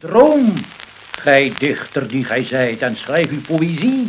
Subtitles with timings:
[0.00, 0.52] Droom,
[1.10, 4.06] gij dichter die gij zijt, en schrijf uw poëzie.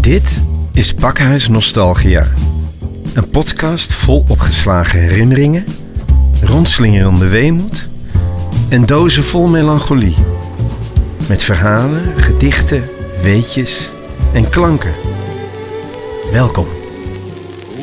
[0.00, 0.38] Dit
[0.72, 2.26] is Pakhuis Nostalgia.
[3.14, 5.64] Een podcast vol opgeslagen herinneringen,
[6.42, 7.88] rondslingerende weemoed
[8.68, 10.16] en dozen vol melancholie.
[11.28, 12.84] Met verhalen, gedichten,
[13.22, 13.90] weetjes
[14.34, 14.92] en klanken.
[16.32, 16.66] Welkom.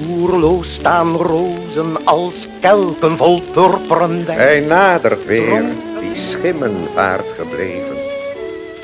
[0.10, 4.40] Oerloos staan rozen als kelken vol purperen wijn.
[4.40, 5.64] Hij nadert weer,
[6.08, 7.98] die schimmenvaart gebleven.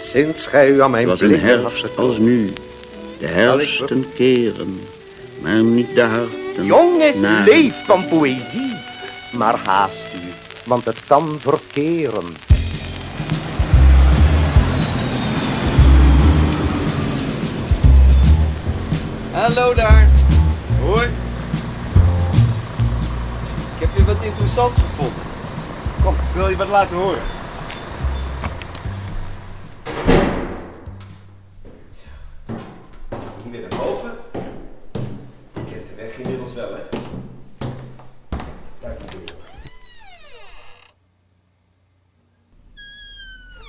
[0.02, 2.50] Sinds gij u aan mijn Het was een herfst als nu.
[3.20, 4.80] De herfsten keren,
[5.42, 6.66] maar niet de harten.
[6.66, 8.76] Jongens, naar- leef van poëzie.
[9.32, 10.32] Maar haast u,
[10.66, 12.36] want het kan verkeren.
[19.32, 20.10] Hallo daar.
[20.82, 21.06] Hoi.
[23.76, 25.33] Ik heb je wat interessants gevonden.
[26.04, 27.22] Kom, ik wil je wat laten horen.
[33.44, 34.12] Hier weer naar boven.
[35.54, 36.82] Je kent de weg inmiddels wel, hè?
[38.80, 39.36] Daar die deur.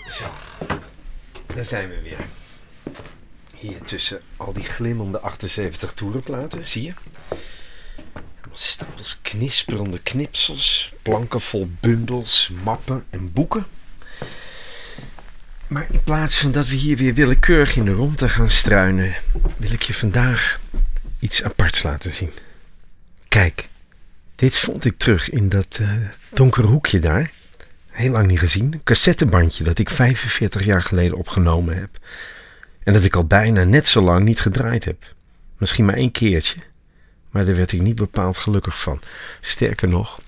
[0.09, 0.25] Zo,
[1.55, 2.27] daar zijn we weer.
[3.55, 6.93] Hier tussen al die glimmende 78 toerenplaten, zie je?
[8.57, 13.67] Stapels knisperende knipsels, planken vol bundels, mappen en boeken.
[15.67, 19.15] Maar in plaats van dat we hier weer willekeurig in de ronde gaan struinen,
[19.57, 20.61] wil ik je vandaag
[21.19, 22.31] iets aparts laten zien.
[23.29, 23.69] Kijk,
[24.35, 27.31] dit vond ik terug in dat eh, donkere hoekje daar.
[27.91, 28.73] Heel lang niet gezien.
[28.73, 31.91] Een cassettebandje dat ik 45 jaar geleden opgenomen heb.
[32.83, 35.15] En dat ik al bijna net zo lang niet gedraaid heb.
[35.59, 36.61] Misschien maar één keertje.
[37.35, 39.01] Maar daar werd ik niet bepaald gelukkig van.
[39.41, 40.21] Sterker nog,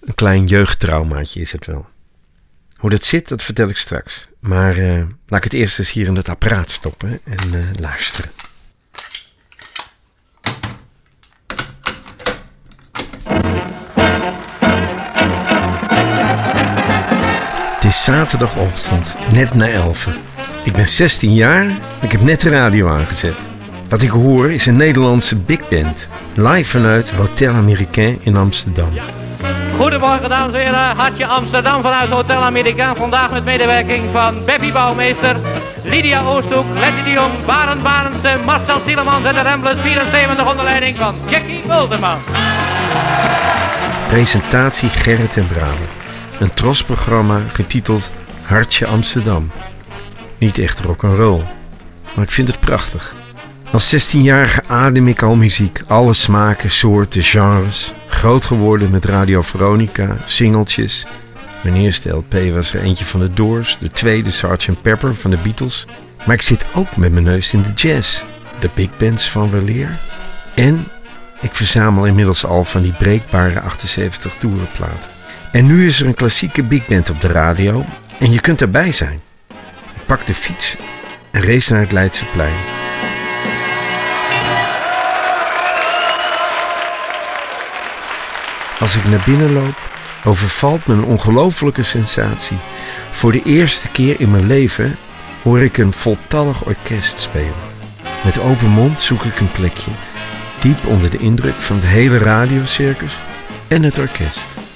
[0.00, 1.86] een klein jeugdtraumaatje is het wel.
[2.76, 4.28] Hoe dat zit, dat vertel ik straks.
[4.40, 8.30] Maar eh, laat ik het eerst eens hier in het apparaat stoppen en eh, luisteren.
[17.74, 20.08] Het is zaterdagochtend, net na 11.
[20.64, 23.47] Ik ben 16 jaar, ik heb net de radio aangezet.
[23.88, 28.90] Wat ik hoor is een Nederlandse big band, live vanuit Hotel Américain in Amsterdam.
[29.76, 32.96] Goedemorgen dames en heren, Hartje Amsterdam vanuit Hotel Amerikaan.
[32.96, 35.36] Vandaag met medewerking van Beppie Bouwmeester,
[35.84, 40.96] Lydia Oosthoek, Letty de Jong, Barend Barendse, Marcel Tielemans en de Ramblers 74 onder leiding
[40.96, 42.18] van Jackie Wilderman.
[44.08, 45.88] Presentatie Gerrit en Braber.
[46.38, 48.12] Een trosprogramma getiteld
[48.42, 49.50] Hartje Amsterdam.
[50.38, 51.46] Niet echt rock'n'roll,
[52.14, 53.14] maar ik vind het prachtig.
[53.72, 57.92] Als 16-jarige adem ik al muziek, alle smaken, soorten, genres.
[58.06, 61.06] Groot geworden met Radio Veronica, singeltjes.
[61.62, 64.82] Mijn eerste LP was er eentje van de Doors, de tweede Sgt.
[64.82, 65.86] Pepper van de Beatles.
[66.26, 68.24] Maar ik zit ook met mijn neus in de jazz,
[68.60, 70.00] de big bands van weleer.
[70.54, 70.88] En
[71.40, 75.10] ik verzamel inmiddels al van die breekbare 78 toerenplaten.
[75.52, 77.84] En nu is er een klassieke big band op de radio
[78.18, 79.20] en je kunt erbij zijn.
[79.94, 80.76] Ik pak de fiets
[81.30, 82.77] en race naar het Leidseplein.
[88.80, 89.90] Als ik naar binnen loop,
[90.24, 92.58] overvalt me een ongelofelijke sensatie.
[93.10, 94.98] Voor de eerste keer in mijn leven
[95.42, 97.76] hoor ik een voltallig orkest spelen.
[98.24, 99.90] Met open mond zoek ik een plekje,
[100.60, 103.20] diep onder de indruk van het hele radiocircus
[103.68, 104.67] en het orkest.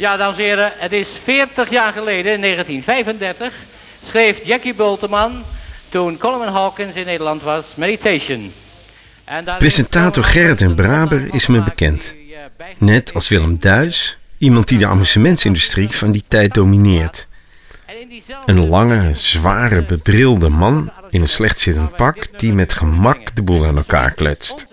[0.00, 3.52] Ja dames en heren, het is 40 jaar geleden, in 1935,
[4.08, 5.42] schreef Jackie Bulteman,
[5.88, 8.52] toen Coleman Hawkins in Nederland was, Meditation.
[9.24, 12.14] En Presentator Gerrit en Braber is me bekend.
[12.78, 17.28] Net als Willem Duis, iemand die de amusementsindustrie van die tijd domineert.
[18.44, 23.76] Een lange, zware, bebrilde man in een slechtzittend pak die met gemak de boel aan
[23.76, 24.68] elkaar kletst.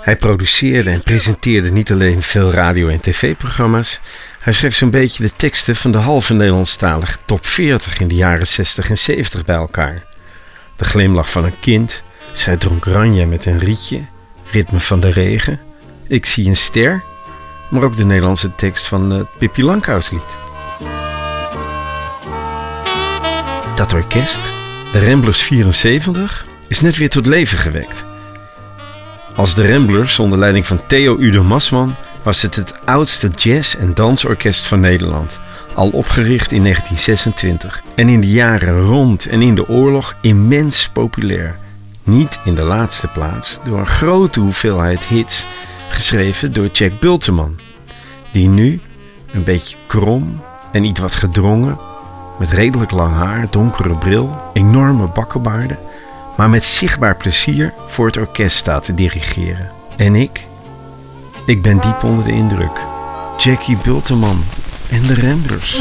[0.00, 4.00] Hij produceerde en presenteerde niet alleen veel radio- en tv-programma's,
[4.44, 8.46] hij schreef zo'n beetje de teksten van de halve Nederlandstalige top 40 in de jaren
[8.46, 10.02] 60 en 70 bij elkaar.
[10.76, 12.02] De glimlach van een kind,
[12.32, 14.04] zij dronk ranja met een rietje,
[14.50, 15.60] ritme van de regen,
[16.08, 17.02] ik zie een ster,
[17.70, 20.36] maar ook de Nederlandse tekst van het Pippi Lankhuislied.
[23.74, 24.52] Dat orkest,
[24.92, 28.04] de Ramblers 74, is net weer tot leven gewekt.
[29.36, 33.94] Als de Ramblers onder leiding van Theo Udo Masman was het het oudste jazz- en
[33.94, 35.40] dansorkest van Nederland.
[35.74, 41.58] al opgericht in 1926 en in de jaren rond en in de oorlog immens populair.
[42.02, 45.46] Niet in de laatste plaats door een grote hoeveelheid hits
[45.88, 47.58] geschreven door Jack Bulteman,
[48.32, 48.80] die nu
[49.32, 50.42] een beetje krom
[50.72, 51.78] en iets wat gedrongen,
[52.38, 55.78] met redelijk lang haar, donkere bril, enorme bakkenbaarden,
[56.36, 59.70] maar met zichtbaar plezier voor het orkest staat te dirigeren.
[59.96, 60.46] En ik?
[61.46, 62.80] Ik ben diep onder de indruk.
[63.36, 64.44] Jackie Bulteman
[64.90, 65.76] en de Ramblers.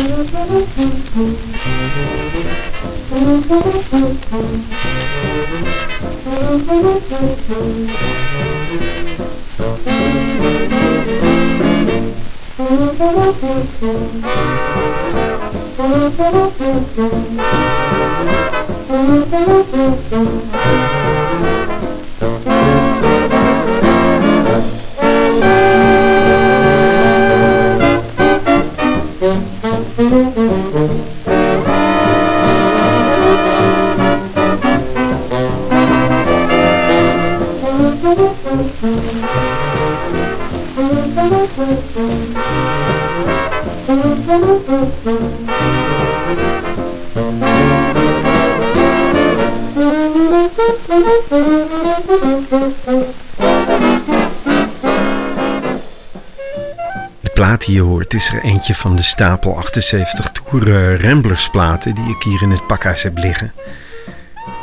[57.34, 62.10] plaat die je hoort is er eentje van de stapel 78 Tour Ramblers platen die
[62.10, 63.54] ik hier in het pakhuis heb liggen.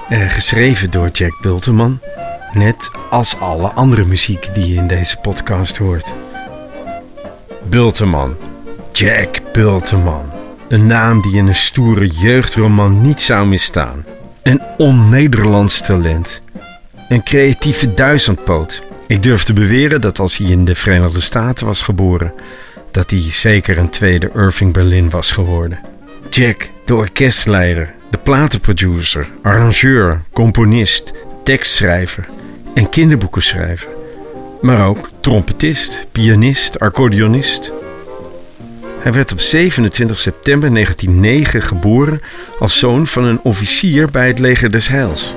[0.09, 2.01] Eh, geschreven door Jack Bulteman,
[2.53, 6.13] net als alle andere muziek die je in deze podcast hoort.
[7.71, 8.37] Bulteman,
[8.93, 10.31] Jack Bulteman.
[10.69, 14.05] Een naam die in een stoere jeugdroman niet zou misstaan.
[14.43, 16.43] Een on-Nederlands talent.
[17.09, 18.83] Een creatieve duizendpoot.
[19.07, 22.33] Ik durf te beweren dat als hij in de Verenigde Staten was geboren,
[22.91, 25.79] dat hij zeker een tweede Irving Berlin was geworden.
[26.31, 31.15] Jack, de orkestleider, de platenproducer, arrangeur, componist,
[31.45, 32.29] tekstschrijver
[32.75, 34.00] en kinderboekenschrijver.
[34.61, 37.73] Maar ook trompetist, pianist, accordeonist.
[39.01, 42.21] Hij werd op 27 september 1909 geboren
[42.59, 45.37] als zoon van een officier bij het leger des Heils.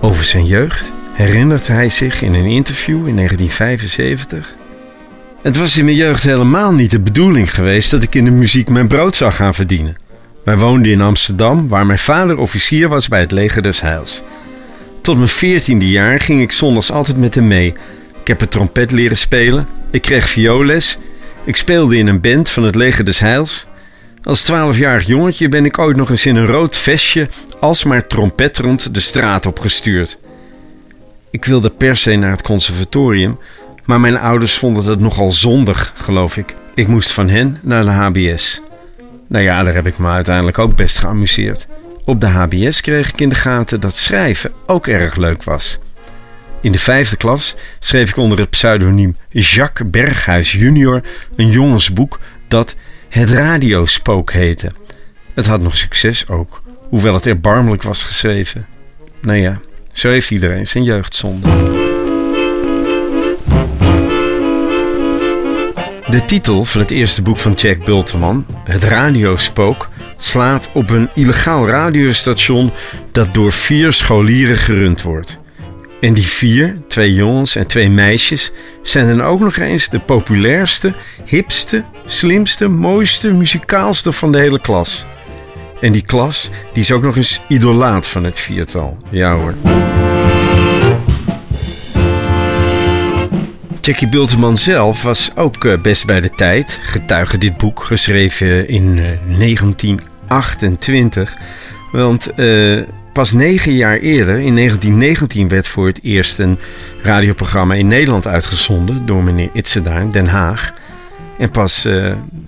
[0.00, 4.54] Over zijn jeugd herinnert hij zich in een interview in 1975.
[5.42, 8.68] Het was in mijn jeugd helemaal niet de bedoeling geweest dat ik in de muziek
[8.68, 9.96] mijn brood zou gaan verdienen.
[10.44, 14.22] Wij woonden in Amsterdam, waar mijn vader officier was bij het leger des Heils.
[15.06, 17.74] Tot mijn veertiende jaar ging ik zondags altijd met hem mee.
[18.20, 20.98] Ik heb het trompet leren spelen, ik kreeg vioolles,
[21.44, 23.66] ik speelde in een band van het leger des Heils.
[24.22, 27.28] Als twaalfjarig jongetje ben ik ooit nog eens in een rood vestje
[27.60, 30.18] alsmaar trompetterend de straat opgestuurd.
[31.30, 33.38] Ik wilde per se naar het conservatorium,
[33.84, 36.54] maar mijn ouders vonden het nogal zondig, geloof ik.
[36.74, 38.60] Ik moest van hen naar de HBS.
[39.26, 41.66] Nou ja, daar heb ik me uiteindelijk ook best geamuseerd.
[42.06, 45.78] Op de HBS kreeg ik in de gaten dat schrijven ook erg leuk was.
[46.60, 51.02] In de vijfde klas schreef ik onder het pseudoniem Jacques Berghuis junior
[51.36, 52.74] een jongensboek dat
[53.08, 54.72] Het Radiospook heette.
[55.34, 58.66] Het had nog succes ook, hoewel het erbarmelijk was geschreven.
[59.20, 59.60] Nou ja,
[59.92, 61.48] zo heeft iedereen zijn jeugdzonde.
[66.08, 71.68] De titel van het eerste boek van Jack Bulteman, Het Radiospook, slaat op een illegaal
[71.68, 72.72] radiostation
[73.12, 75.38] dat door vier scholieren gerund wordt.
[76.00, 80.94] En die vier, twee jongens en twee meisjes, zijn dan ook nog eens de populairste,
[81.24, 85.06] hipste, slimste, mooiste, muzikaalste van de hele klas.
[85.80, 88.98] En die klas, die is ook nog eens idolaat van het viertal.
[89.10, 89.54] Ja hoor.
[93.86, 96.80] Jackie Bulteman zelf was ook eh, best bij de tijd.
[96.82, 99.00] Getuige dit boek, geschreven in
[99.38, 101.36] 1928.
[101.92, 106.58] Want uh, pas negen jaar eerder, in 1919, werd voor het eerst een
[107.02, 110.72] radioprogramma in Nederland uitgezonden door meneer Itzeda in Den Haag.
[111.38, 111.88] En pas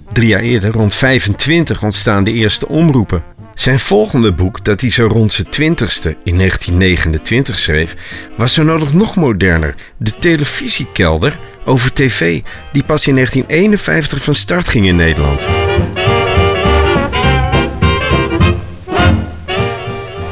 [0.09, 3.23] drie jaar eerder, rond 25, ontstaan de eerste omroepen.
[3.59, 7.95] Zijn volgende boek, dat hij zo rond zijn twintigste in 1929 schreef,
[8.37, 9.75] was zo nodig nog moderner.
[9.97, 12.41] De televisiekelder over tv,
[12.73, 15.49] die pas in 1951 van start ging in Nederland.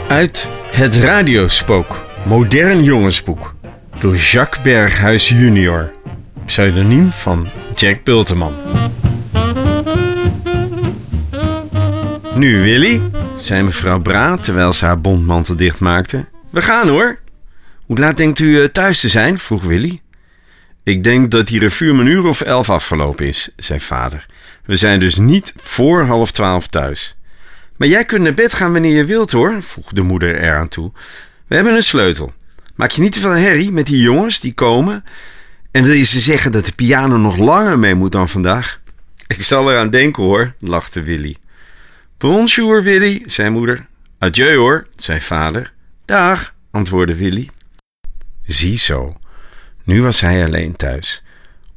[0.08, 3.54] Uit Het Radiospook, modern jongensboek,
[3.98, 5.90] door Jacques Berghuis junior,
[6.44, 8.54] pseudoniem van Jack Bulteman.
[12.36, 13.02] Nu, Willy,
[13.34, 16.26] zei mevrouw Bra terwijl ze haar bondmantel dichtmaakte.
[16.50, 17.18] We gaan hoor.
[17.86, 19.38] Hoe laat denkt u thuis te zijn?
[19.38, 20.00] vroeg Willy.
[20.82, 24.26] Ik denk dat die revue om een uur of elf afgelopen is, zei vader.
[24.64, 27.16] We zijn dus niet voor half twaalf thuis.
[27.76, 30.92] Maar jij kunt naar bed gaan wanneer je wilt hoor, voegde de moeder eraan toe.
[31.46, 32.32] We hebben een sleutel.
[32.74, 35.04] Maak je niet te veel herrie met die jongens die komen.
[35.70, 38.80] En wil je ze zeggen dat de piano nog langer mee moet dan vandaag?
[39.26, 41.36] Ik zal eraan denken hoor, lachte Willy.
[42.18, 43.86] Bonjour Willy, zei moeder.
[44.18, 45.72] Adieu hoor, zei vader.
[46.04, 47.50] Dag, antwoordde Willy.
[48.42, 49.16] Ziezo,
[49.84, 51.22] nu was hij alleen thuis.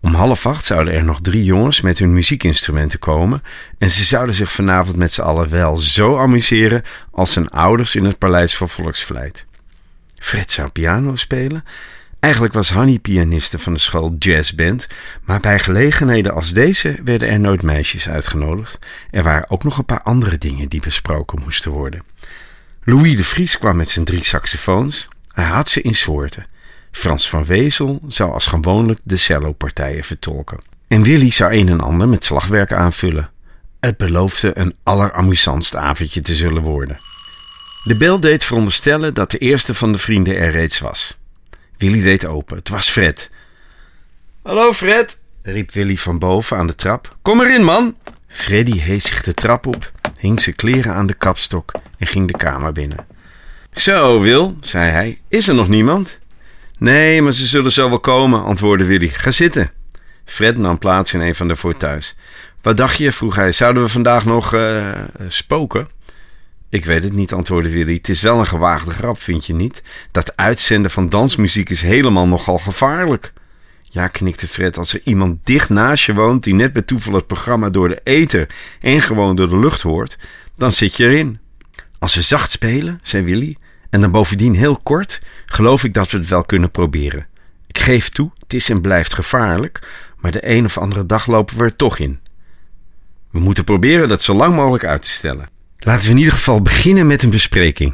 [0.02, 3.44] Om half acht zouden er nog drie jongens met hun muziekinstrumenten komen
[3.78, 8.06] en ze zouden zich vanavond met z'n allen wel zo amuseren als zijn ouders in
[8.06, 9.46] het Paleis voor Volksvlijt.
[10.16, 11.64] Fred zou piano spelen.
[12.20, 14.88] Eigenlijk was Hanny pianiste van de school jazzband,
[15.24, 18.78] maar bij gelegenheden als deze werden er nooit meisjes uitgenodigd.
[19.12, 22.04] Er waren ook nog een paar andere dingen die besproken moesten worden.
[22.84, 25.08] Louis de Vries kwam met zijn drie saxofoons.
[25.34, 26.46] Hij had ze in soorten.
[26.92, 30.60] Frans van Wezel zou als gewoonlijk de cellopartijen vertolken.
[30.88, 33.30] En Willy zou een en ander met slagwerk aanvullen.
[33.80, 36.98] Het beloofde een alleramusantst avondje te zullen worden.
[37.84, 41.19] De bel deed veronderstellen dat de eerste van de vrienden er reeds was.
[41.80, 42.58] Willy deed open.
[42.58, 43.30] Het was Fred.
[44.44, 47.18] Hallo Fred, riep Willy van boven aan de trap.
[47.22, 47.98] Kom erin, man!
[48.28, 52.38] Freddy hees zich de trap op, hing zijn kleren aan de kapstok en ging de
[52.38, 53.06] kamer binnen.
[53.74, 56.20] Zo, Wil, zei hij, is er nog niemand?
[56.78, 59.08] Nee, maar ze zullen zo wel komen, antwoordde Willy.
[59.08, 59.72] Ga zitten.
[60.26, 62.16] Fred nam plaats in een van de fauteuils.
[62.62, 63.12] Wat dacht je?
[63.12, 63.52] vroeg hij.
[63.52, 64.94] Zouden we vandaag nog uh,
[65.28, 65.88] spoken?
[66.70, 67.94] Ik weet het niet, antwoordde Willy.
[67.94, 69.84] Het is wel een gewaagde grap, vind je niet?
[70.12, 73.34] Dat uitzenden van dansmuziek is helemaal nogal gevaarlijk.
[73.82, 77.28] Ja, knikte Fred, als er iemand dicht naast je woont die net bij toeval het
[77.28, 78.50] programma door de ether
[78.82, 80.18] en gewoon door de lucht hoort,
[80.56, 81.40] dan zit je erin.
[82.00, 83.58] Als we zacht spelen, zei Willy,
[83.90, 87.28] en dan bovendien heel kort, geloof ik dat we het wel kunnen proberen.
[87.68, 91.58] Ik geef toe, het is en blijft gevaarlijk, maar de een of andere dag lopen
[91.58, 92.20] we er toch in.
[93.32, 95.58] We moeten proberen dat zo lang mogelijk uit te stellen.
[95.80, 97.94] Laten we in ieder geval beginnen met een bespreking.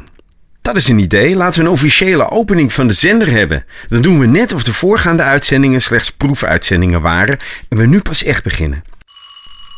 [0.62, 1.36] Dat is een idee.
[1.36, 3.64] Laten we een officiële opening van de zender hebben.
[3.88, 7.38] Dan doen we net of de voorgaande uitzendingen slechts proefuitzendingen waren
[7.68, 8.84] en we nu pas echt beginnen.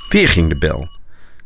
[0.08, 0.88] Weer ging de bel.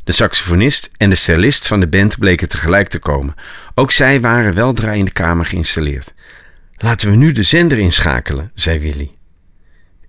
[0.05, 3.35] De saxofonist en de cellist van de band bleken tegelijk te komen.
[3.75, 6.15] Ook zij waren weldra in de kamer geïnstalleerd.
[6.77, 9.11] Laten we nu de zender inschakelen, zei Willy.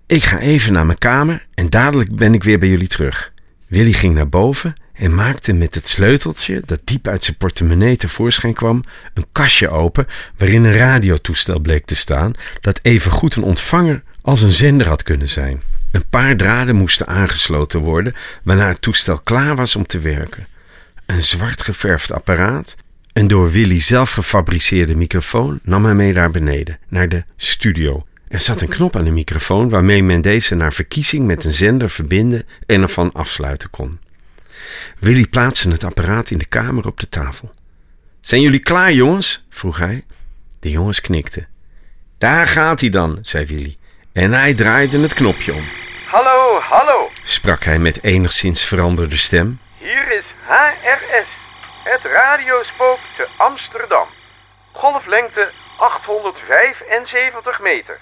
[0.06, 3.32] Ik ga even naar mijn kamer en dadelijk ben ik weer bij jullie terug.
[3.66, 8.54] Willy ging naar boven en maakte met het sleuteltje dat diep uit zijn portemonnee tevoorschijn
[8.54, 8.82] kwam
[9.14, 14.42] een kastje open waarin een radiotoestel bleek te staan dat even goed een ontvanger als
[14.42, 15.62] een zender had kunnen zijn.
[15.92, 20.46] Een paar draden moesten aangesloten worden waarna het toestel klaar was om te werken.
[21.06, 22.76] Een zwart geverfd apparaat,
[23.12, 28.06] een door Willy zelf gefabriceerde microfoon nam hij mee naar beneden, naar de studio.
[28.28, 31.90] Er zat een knop aan de microfoon waarmee men deze naar verkiezing met een zender
[31.90, 33.98] verbinden en ervan afsluiten kon.
[34.98, 37.50] Willy plaatste het apparaat in de kamer op de tafel.
[38.20, 39.46] Zijn jullie klaar, jongens?
[39.48, 40.04] vroeg hij.
[40.60, 41.48] De jongens knikten.
[42.18, 43.76] Daar gaat hij dan, zei Willy.
[44.12, 45.64] En hij draaide het knopje om.
[46.06, 49.60] Hallo, hallo, sprak hij met enigszins veranderde stem.
[49.78, 51.26] hier is HRS,
[51.84, 54.06] het radiospook te Amsterdam.
[54.72, 57.98] Golflengte 875 meter.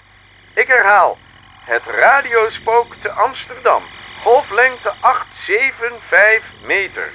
[0.55, 1.17] Ik herhaal,
[1.65, 3.83] het radiospook te Amsterdam.
[4.23, 7.09] Golflengte 875 meter.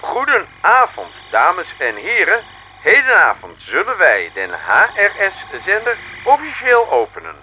[0.00, 2.44] Goedenavond, dames en heren.
[2.82, 7.34] Hedenavond zullen wij den HRS-zender officieel openen.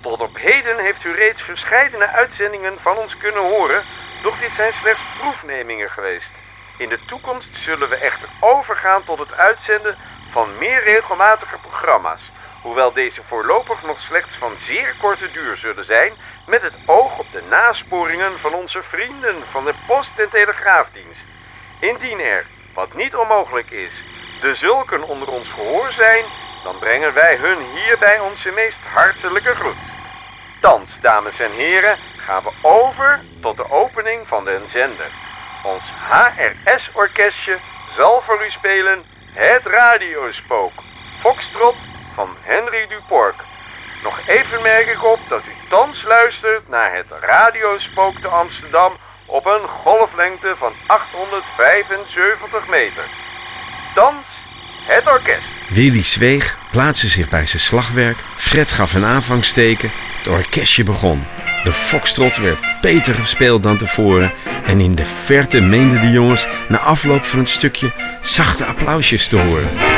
[0.00, 3.84] Tot op heden heeft u reeds verscheidene uitzendingen van ons kunnen horen,
[4.22, 6.30] doch dit zijn slechts proefnemingen geweest.
[6.78, 9.96] In de toekomst zullen we echter overgaan tot het uitzenden
[10.30, 12.31] van meer regelmatige programma's,
[12.62, 17.32] hoewel deze voorlopig nog slechts van zeer korte duur zullen zijn, met het oog op
[17.32, 21.24] de nasporingen van onze vrienden van de Post- en Telegraafdienst.
[21.78, 24.04] Indien er, wat niet onmogelijk is,
[24.40, 26.24] de zulken onder ons gehoor zijn,
[26.62, 29.76] dan brengen wij hun hierbij onze meest hartelijke groet.
[30.60, 35.10] Thans, dames en heren, gaan we over tot de opening van de zender.
[35.62, 40.82] Ons HRS-orkestje zal voor u spelen Het Radiospook,
[41.18, 43.34] Foxtrot van Henry Dupork.
[44.02, 48.92] Nog even merk ik op dat u thans luistert naar het Radiospook te Amsterdam
[49.26, 53.04] op een golflengte van 875 meter.
[53.94, 54.24] Thans
[54.86, 55.46] het orkest.
[55.68, 58.16] Willy zweeg, plaatste zich bij zijn slagwerk.
[58.36, 59.90] Fred gaf een aanvangsteken.
[60.16, 61.24] Het orkestje begon.
[61.64, 64.32] De foxtrot werd beter gespeeld dan tevoren.
[64.64, 69.36] En in de verte meenden de jongens na afloop van het stukje zachte applausjes te
[69.36, 69.91] horen.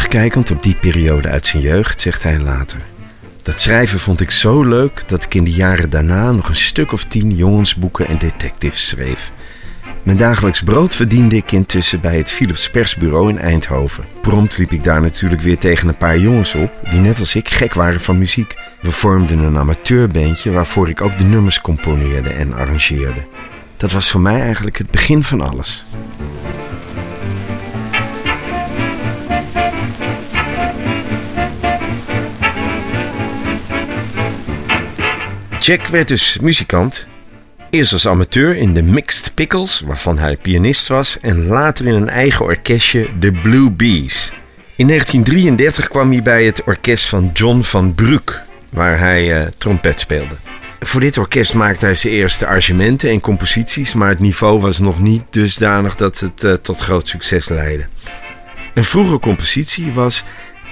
[0.00, 2.78] Terugkijkend op die periode uit zijn jeugd zegt hij later.
[3.42, 6.92] Dat schrijven vond ik zo leuk dat ik in de jaren daarna nog een stuk
[6.92, 9.32] of tien jongensboeken en detectives schreef.
[10.02, 14.04] Mijn dagelijks brood verdiende ik intussen bij het Philips Persbureau in Eindhoven.
[14.20, 17.48] Prompt liep ik daar natuurlijk weer tegen een paar jongens op die net als ik
[17.48, 18.54] gek waren van muziek.
[18.82, 23.26] We vormden een amateurbandje waarvoor ik ook de nummers componeerde en arrangeerde.
[23.76, 25.86] Dat was voor mij eigenlijk het begin van alles.
[35.60, 37.06] Jack werd dus muzikant.
[37.70, 42.08] Eerst als amateur in de Mixed Pickles, waarvan hij pianist was, en later in een
[42.08, 44.32] eigen orkestje, de Blue Bees.
[44.76, 48.40] In 1933 kwam hij bij het orkest van John van Bruck,
[48.70, 50.34] waar hij uh, trompet speelde.
[50.80, 55.00] Voor dit orkest maakte hij zijn eerste arrangementen en composities, maar het niveau was nog
[55.00, 57.86] niet dusdanig dat het uh, tot groot succes leidde.
[58.74, 60.24] Een vroege compositie was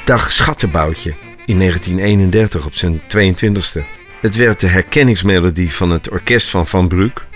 [0.04, 1.14] Dag Schattenboutje
[1.47, 3.98] in 1931 op zijn 22e.
[4.20, 7.26] Het werd de herkenningsmelodie van het orkest van Van Bruck,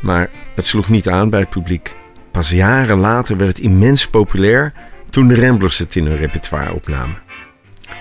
[0.00, 1.96] maar het sloeg niet aan bij het publiek.
[2.30, 4.72] Pas jaren later werd het immens populair
[5.10, 7.18] toen de Ramblers het in hun repertoire opnamen.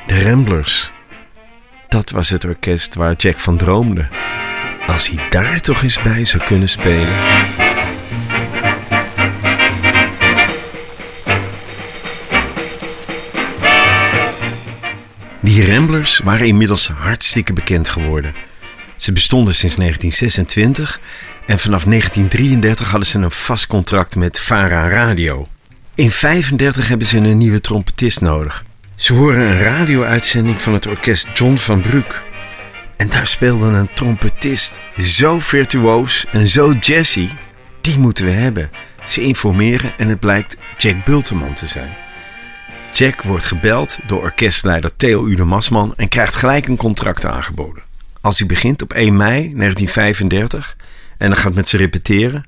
[0.07, 0.91] De Ramblers,
[1.87, 4.07] dat was het orkest waar Jack van droomde.
[4.87, 7.15] Als hij daar toch eens bij zou kunnen spelen.
[15.57, 18.33] Die Ramblers waren inmiddels hartstikke bekend geworden.
[18.95, 20.99] Ze bestonden sinds 1926
[21.45, 25.47] en vanaf 1933 hadden ze een vast contract met Vara Radio.
[25.95, 28.65] In 1935 hebben ze een nieuwe trompetist nodig.
[28.95, 32.21] Ze horen een radio-uitzending van het orkest John van Bruck.
[32.97, 37.29] En daar speelde een trompetist zo virtuoos en zo jazzy.
[37.81, 38.71] Die moeten we hebben.
[39.05, 42.06] Ze informeren en het blijkt Jack Bulteman te zijn.
[42.97, 47.83] Jack wordt gebeld door orkestleider Theo Ude Masman en krijgt gelijk een contract aangeboden.
[48.21, 50.75] Als hij begint op 1 mei 1935
[51.17, 52.45] en dan gaat met ze repeteren,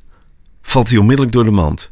[0.62, 1.89] valt hij onmiddellijk door de mand.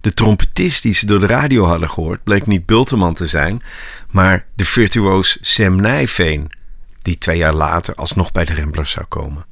[0.00, 3.62] De trompetist die ze door de radio hadden gehoord bleek niet Bulteman te zijn,
[4.10, 6.50] maar de virtuoos Sam Nijveen,
[7.02, 9.46] die twee jaar later alsnog bij de Ramblers zou komen.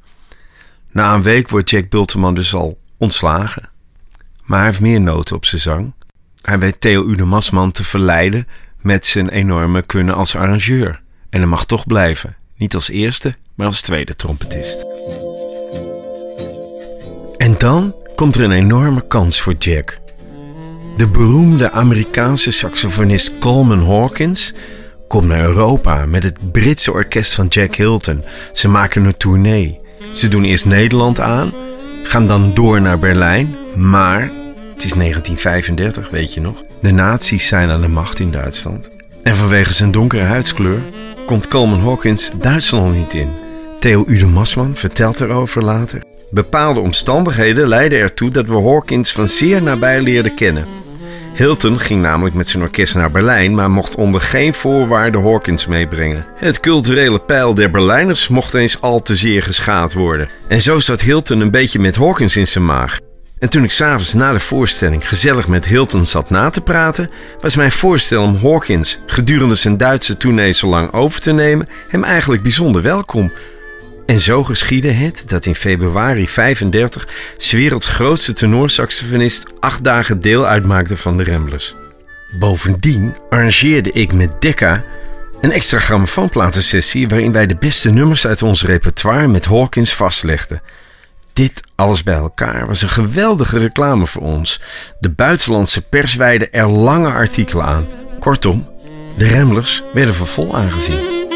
[0.91, 3.69] Na een week wordt Jack Bulteman dus al ontslagen.
[4.43, 5.93] Maar hij heeft meer noten op zijn zang.
[6.45, 8.47] Hij weet Theo Ude Masman te verleiden
[8.81, 11.01] met zijn enorme kunnen als arrangeur.
[11.29, 12.35] En hij mag toch blijven.
[12.57, 14.85] Niet als eerste, maar als tweede trompetist.
[17.37, 19.97] En dan komt er een enorme kans voor Jack.
[20.97, 24.53] De beroemde Amerikaanse saxofonist Coleman Hawkins
[25.07, 28.23] komt naar Europa met het Britse orkest van Jack Hilton.
[28.51, 29.79] Ze maken een tournee.
[30.11, 31.53] Ze doen eerst Nederland aan,
[32.03, 34.31] gaan dan door naar Berlijn, maar
[34.75, 36.63] het is 1935, weet je nog.
[36.81, 38.89] De nazi's zijn aan de macht in Duitsland.
[39.23, 40.81] En vanwege zijn donkere huidskleur
[41.25, 43.29] komt Coleman Hawkins Duitsland niet in.
[43.79, 46.03] Theo Ude Masman vertelt erover later.
[46.29, 50.67] Bepaalde omstandigheden leidden ertoe dat we Hawkins van zeer nabij leerden kennen.
[51.33, 56.25] Hilton ging namelijk met zijn orkest naar Berlijn, maar mocht onder geen voorwaarden Hawkins meebrengen.
[56.35, 60.29] Het culturele pijl der Berlijners mocht eens al te zeer geschaad worden.
[60.47, 62.99] En zo zat Hilton een beetje met Hawkins in zijn maag.
[63.39, 67.09] En toen ik s'avonds na de voorstelling gezellig met Hilton zat na te praten,
[67.41, 72.03] was mijn voorstel om Hawkins gedurende zijn Duitse tournee zo lang over te nemen hem
[72.03, 73.31] eigenlijk bijzonder welkom.
[74.05, 80.45] En zo geschiedde het dat in februari 35 's werelds grootste tenorsaxofonist acht dagen deel
[80.45, 81.75] uitmaakte van de Ramblers.
[82.39, 84.83] Bovendien arrangeerde ik met Decca
[85.41, 90.61] een extra grammofoonplatensessie waarin wij de beste nummers uit ons repertoire met Hawkins vastlegden.
[91.35, 94.61] Dit alles bij elkaar was een geweldige reclame voor ons.
[94.99, 97.87] De buitenlandse pers wijde er lange artikelen aan.
[98.19, 98.67] Kortom,
[99.17, 101.27] de Ramblers werden voor vol aangezien.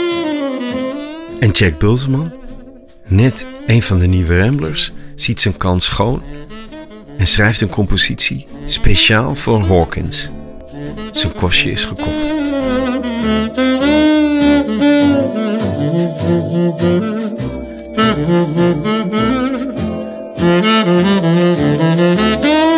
[1.39, 2.33] En Jack Bulzeman,
[3.07, 6.23] net een van de nieuwe Ramblers, ziet zijn kans schoon
[7.17, 10.29] en schrijft een compositie speciaal voor Hawkins.
[11.11, 12.33] Zijn kostje is gekocht.
[20.39, 20.65] Thank
[22.45, 22.68] you.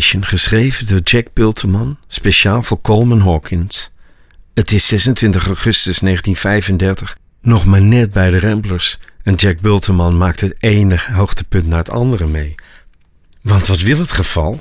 [0.00, 3.90] Geschreven door Jack Bulteman, speciaal voor Coleman Hawkins.
[4.54, 10.40] Het is 26 augustus 1935, nog maar net bij de Ramblers, en Jack Bulteman maakt
[10.40, 12.54] het ene hoogtepunt na het andere mee.
[13.40, 14.60] Want wat wil het geval?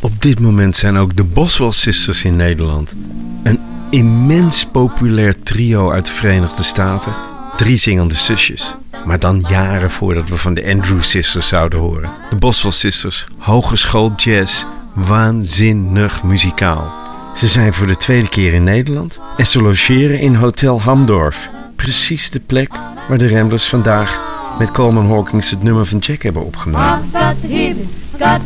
[0.00, 2.94] Op dit moment zijn ook de Boswell Sisters in Nederland.
[3.42, 7.14] Een immens populair trio uit de Verenigde Staten.
[7.56, 8.74] Drie zingende zusjes.
[9.04, 12.10] Maar dan jaren voordat we van de Andrew Sisters zouden horen.
[12.30, 14.64] De Boswell Sisters, hogeschool jazz,
[15.06, 16.92] waanzinnig muzikaal.
[17.34, 21.48] Ze zijn voor de tweede keer in Nederland en ze logeren in Hotel Hamdorf.
[21.76, 22.70] Precies de plek
[23.08, 24.20] waar de Ramblers vandaag
[24.58, 27.00] met Coleman Hawkins het nummer van Jack hebben opgenomen.
[27.12, 27.76] Got the
[28.18, 28.40] got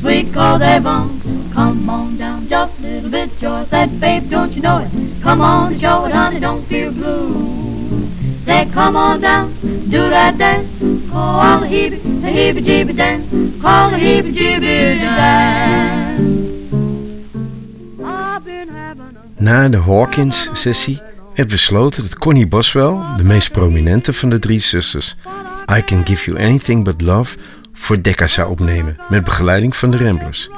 [0.00, 0.32] sweet.
[1.54, 3.68] Come on down, just a little bit, Joyce.
[3.70, 4.90] That babe, don't you know it?
[5.22, 7.63] Come on show it, honey, don't feel blue.
[8.46, 9.52] Come on down,
[9.88, 10.66] do that dance.
[13.60, 13.98] Call the
[19.36, 21.00] Na de Hawkins-sessie
[21.34, 25.16] werd besloten dat Connie Boswell, de meest prominente van de drie zusters,
[25.76, 27.36] I Can Give You Anything But Love
[27.72, 30.50] voor Decca zou opnemen met begeleiding van de Ramblers.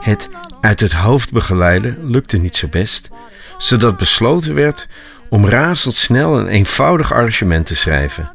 [0.00, 0.28] Het
[0.60, 3.10] uit het hoofd begeleiden lukte niet zo best,
[3.58, 4.88] zodat besloten werd
[5.32, 8.32] om razendsnel een eenvoudig arrangement te schrijven.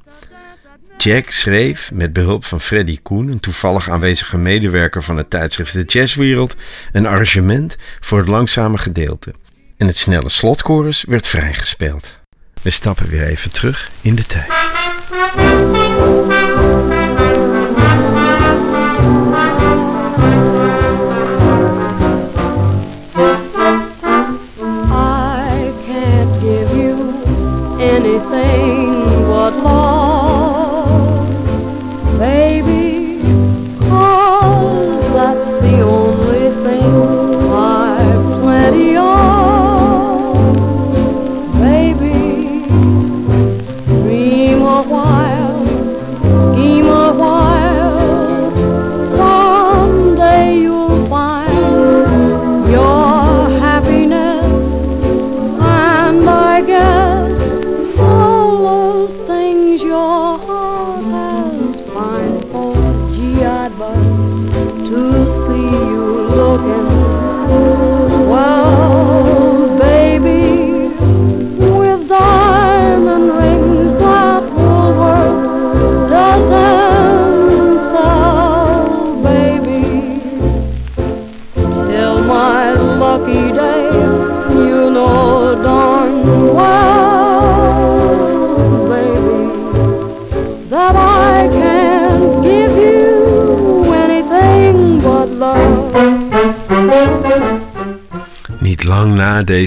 [0.98, 5.84] Jack schreef met behulp van Freddie Koen, een toevallig aanwezige medewerker van het tijdschrift De
[5.84, 6.56] Jazzwereld,
[6.92, 9.34] een arrangement voor het langzame gedeelte.
[9.78, 12.20] En het snelle slotchorus werd vrijgespeeld.
[12.62, 14.52] We stappen weer even terug in de tijd.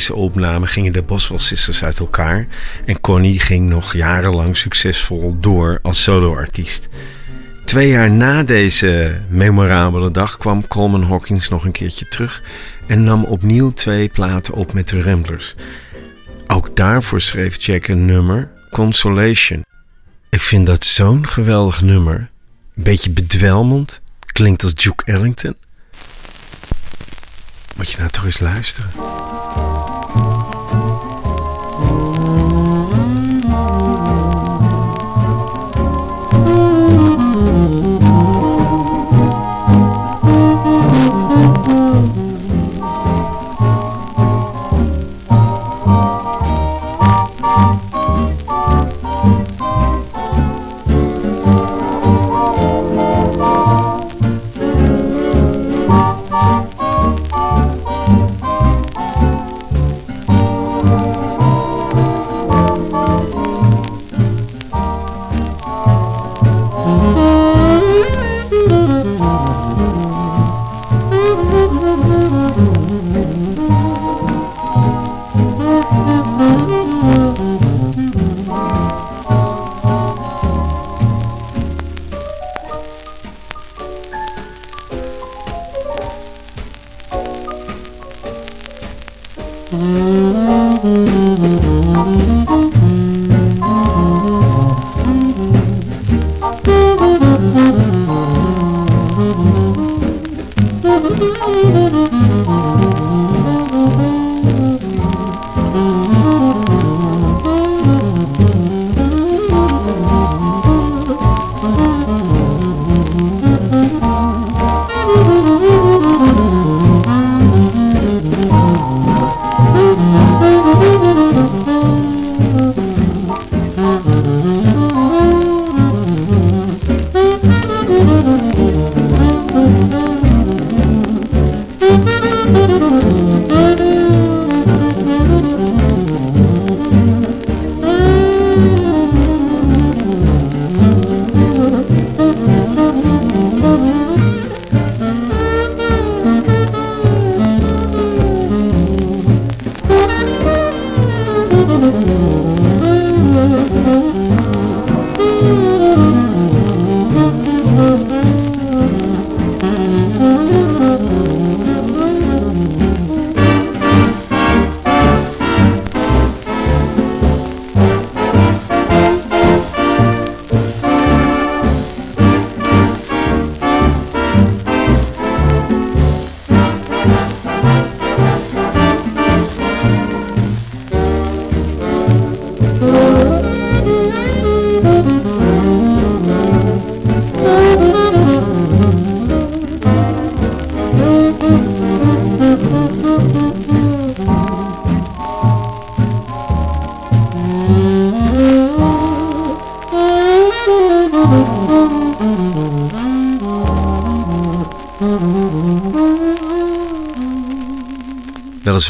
[0.00, 2.46] Deze opname gingen de Boswell Sisters uit elkaar
[2.84, 6.88] en Connie ging nog jarenlang succesvol door als soloartiest.
[7.64, 12.42] Twee jaar na deze memorabele dag kwam Coleman Hawkins nog een keertje terug
[12.86, 15.54] en nam opnieuw twee platen op met de Ramblers.
[16.46, 19.64] Ook daarvoor schreef Jack een nummer, Consolation.
[20.30, 22.30] Ik vind dat zo'n geweldig nummer.
[22.76, 24.00] Een beetje bedwelmend,
[24.32, 25.56] klinkt als Duke Ellington.
[27.80, 28.90] Moet je nou toch eens luisteren.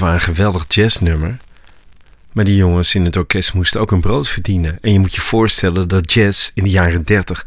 [0.01, 1.37] Weliswaar een geweldig jazznummer.
[2.33, 4.79] Maar die jongens in het orkest moesten ook een brood verdienen.
[4.81, 7.47] En je moet je voorstellen dat jazz in de jaren 30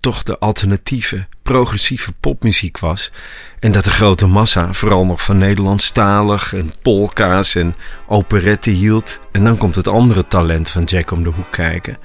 [0.00, 3.12] toch de alternatieve, progressieve popmuziek was.
[3.58, 9.20] En dat de grote massa vooral nog van Nederlandstalig en polka's en operetten hield.
[9.32, 11.98] En dan komt het andere talent van Jack om de hoek kijken.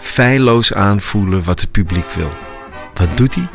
[0.00, 2.32] Feilloos aanvoelen wat het publiek wil.
[2.94, 3.48] Wat doet hij?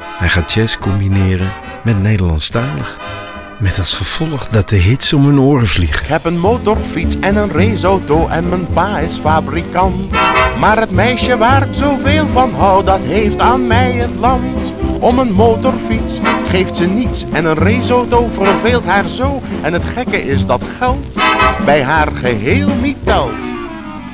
[0.00, 1.52] Hij gaat jazz combineren
[1.84, 3.19] met Nederlandstalig.
[3.60, 6.02] Met als gevolg dat de hits om hun oren vliegen.
[6.02, 10.10] Ik heb een motorfiets en een raceauto en mijn pa is fabrikant.
[10.58, 14.72] Maar het meisje waar ik zoveel van hou, dat heeft aan mij het land.
[15.00, 19.42] Om een motorfiets geeft ze niets en een raceauto verveelt haar zo.
[19.62, 21.18] En het gekke is dat geld
[21.64, 23.44] bij haar geheel niet telt.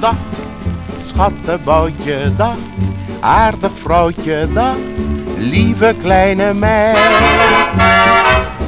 [0.01, 0.17] Dag,
[0.99, 2.57] schattenboutje, dag,
[3.21, 4.77] aardig vrouwtje, dag,
[5.39, 6.99] lieve kleine meid.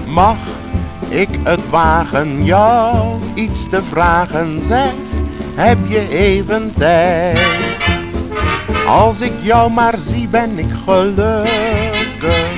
[0.06, 0.36] Mag
[1.08, 4.92] ik het wagen jou iets te vragen, zeg,
[5.54, 7.38] heb je even tijd?
[8.86, 12.48] Als ik jou maar zie ben ik gelukkig,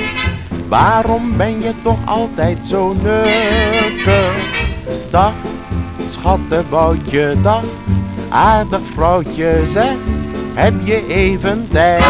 [0.69, 4.33] waarom ben je toch altijd zo nukkig?
[5.11, 5.35] Dag,
[6.09, 7.65] schattenboutje, dag,
[8.29, 9.95] aardig vrouwtje, zeg,
[10.55, 12.05] heb je even tijd?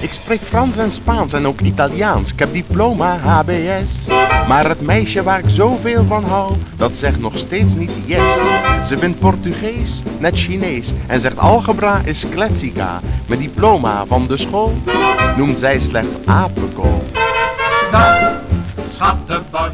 [0.00, 2.32] Ik spreek Frans en Spaans en ook Italiaans.
[2.32, 4.06] Ik heb diploma HBS.
[4.48, 8.34] Maar het meisje waar ik zoveel van hou, dat zegt nog steeds niet yes.
[8.88, 13.00] Ze vindt Portugees net Chinees en zegt algebra is kletsica.
[13.26, 14.72] Mijn diploma van de school
[15.36, 17.02] noemt zij slechts apenkool.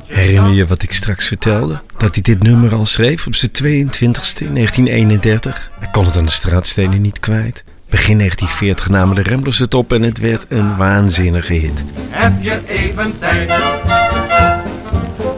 [0.07, 1.81] Herinner je wat ik straks vertelde?
[1.97, 5.71] Dat hij dit nummer al schreef op zijn 22e in 1931.
[5.79, 7.65] Hij kon het aan de straatstenen niet kwijt.
[7.93, 11.85] Begin 1940 namen de Ramblers het op en het werd een waanzinnige hit.
[12.09, 13.53] Heb je even tijd?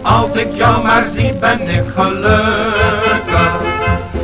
[0.03, 3.61] Als ik jou maar zie ben ik gelukkig.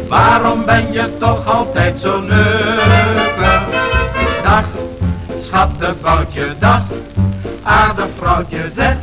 [0.09, 3.63] Waarom ben je toch altijd zo nukkig?
[4.43, 4.65] Dag,
[5.43, 6.83] schattenboutje, dag,
[7.63, 8.97] aardig vrouwtje, zeg,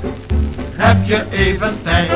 [0.76, 2.10] heb je even tijd?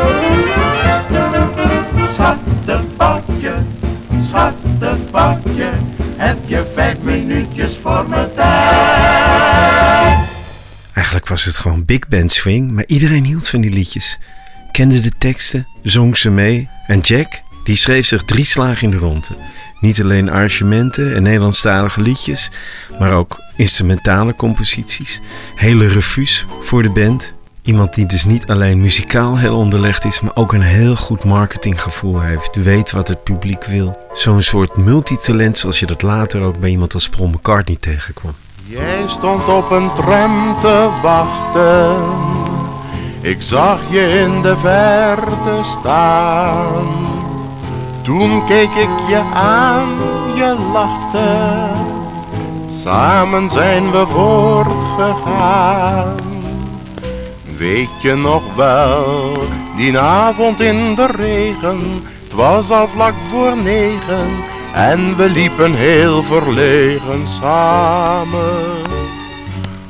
[11.32, 14.20] Was het gewoon big band swing, maar iedereen hield van die liedjes.
[14.72, 16.70] Kende de teksten, zong ze mee.
[16.88, 19.28] En Jack, die schreef zich drie slagen in de ronde.
[19.80, 22.52] Niet alleen arrangementen en Nederlandstalige liedjes,
[23.00, 25.22] maar ook instrumentale composities.
[25.56, 27.34] Hele revues voor de band.
[27.62, 32.22] Iemand die dus niet alleen muzikaal heel onderlegd is, maar ook een heel goed marketinggevoel
[32.22, 32.56] heeft.
[32.56, 33.98] Weet wat het publiek wil.
[34.14, 38.34] Zo'n soort multitalent zoals je dat later ook bij iemand als Paul McCartney tegenkwam.
[38.72, 41.96] Jij stond op een tram te wachten
[43.22, 46.88] Ik zag je in de verte staan.
[48.02, 49.88] Toen keek ik je aan,
[50.36, 51.70] je lachte.
[52.82, 56.16] Samen zijn we voortgegaan.
[57.58, 59.34] Weet je nog wel,
[59.78, 64.30] die avond in de regen, het was al vlak voor negen
[64.74, 68.82] en we liepen heel verlegen samen.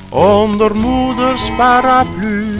[0.10, 2.60] Onder moeders paraplu.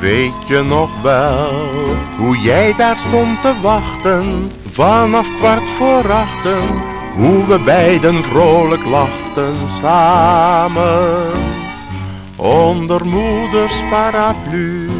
[0.00, 1.52] Weet je nog wel,
[2.18, 6.82] hoe jij daar stond te wachten, vanaf kwart voor achten,
[7.16, 11.32] hoe we beiden vrolijk lachten samen.
[12.36, 14.90] Onder moeders paraplu.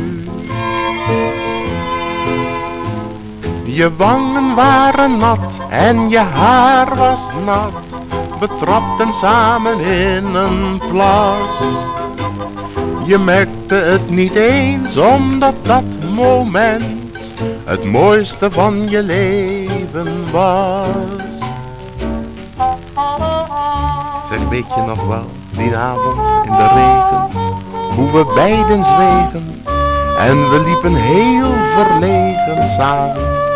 [3.74, 7.72] Je wangen waren nat en je haar was nat.
[8.40, 11.62] We trapten samen in een plas.
[13.04, 15.84] Je merkte het niet eens omdat dat
[16.14, 17.32] moment
[17.64, 21.38] het mooiste van je leven was.
[24.30, 27.28] Zeg, weet je nog wel, die avond in de regen,
[27.94, 29.62] hoe we beiden zwegen
[30.18, 33.53] en we liepen heel verlegen samen.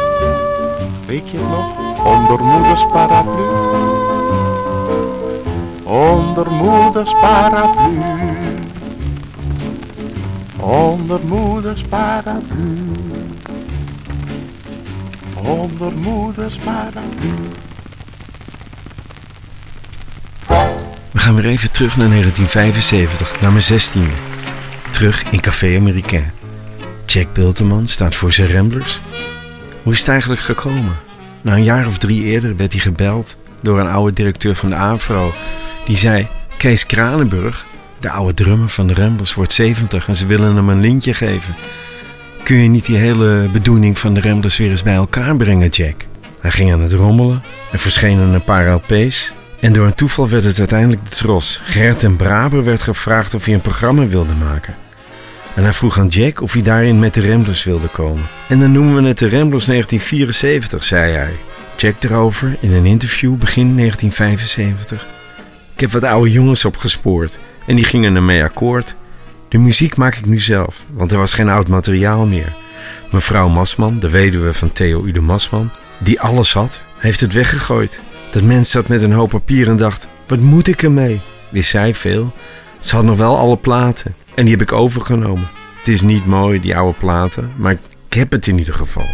[1.08, 1.78] Weet je nog?
[2.04, 3.42] Onder moeders paraplu.
[5.84, 7.98] Onder moeders paraplu.
[10.56, 12.74] Onder moeders paraplu.
[15.34, 17.34] Onder moeders paraplu.
[21.10, 24.16] We gaan weer even terug naar 1975, naar mijn 16e.
[24.90, 26.32] Terug in Café Americain.
[27.06, 29.02] Jack Bulteman staat voor zijn Ramblers.
[29.82, 30.96] Hoe is het eigenlijk gekomen?
[31.42, 34.74] Na een jaar of drie eerder werd hij gebeld door een oude directeur van de
[34.74, 35.34] AVRO.
[35.84, 37.66] Die zei, Kees Kranenburg,
[38.00, 41.56] de oude drummer van de Ramblers, wordt 70 en ze willen hem een lintje geven.
[42.42, 46.06] Kun je niet die hele bedoeling van de Ramblers weer eens bij elkaar brengen, Jack?
[46.40, 50.44] Hij ging aan het rommelen, er verschenen een paar LP's en door een toeval werd
[50.44, 51.60] het uiteindelijk de Tros.
[51.62, 54.76] Gert en Braber werd gevraagd of hij een programma wilde maken.
[55.58, 58.24] En hij vroeg aan Jack of hij daarin met de Ramblers wilde komen.
[58.48, 61.38] En dan noemen we het de Ramblers 1974, zei hij.
[61.76, 65.06] Jack erover in een interview begin 1975.
[65.74, 68.96] Ik heb wat oude jongens opgespoord en die gingen ermee akkoord.
[69.48, 72.56] De muziek maak ik nu zelf, want er was geen oud materiaal meer.
[73.10, 78.02] Mevrouw Masman, de weduwe van Theo Ude Masman, die alles had, heeft het weggegooid.
[78.30, 81.22] Dat mens zat met een hoop papier en dacht: wat moet ik ermee?
[81.50, 82.34] Wist zij veel?
[82.78, 85.50] Ze had nog wel alle platen en die heb ik overgenomen.
[85.78, 89.06] Het is niet mooi, die oude platen, maar ik heb het in ieder geval.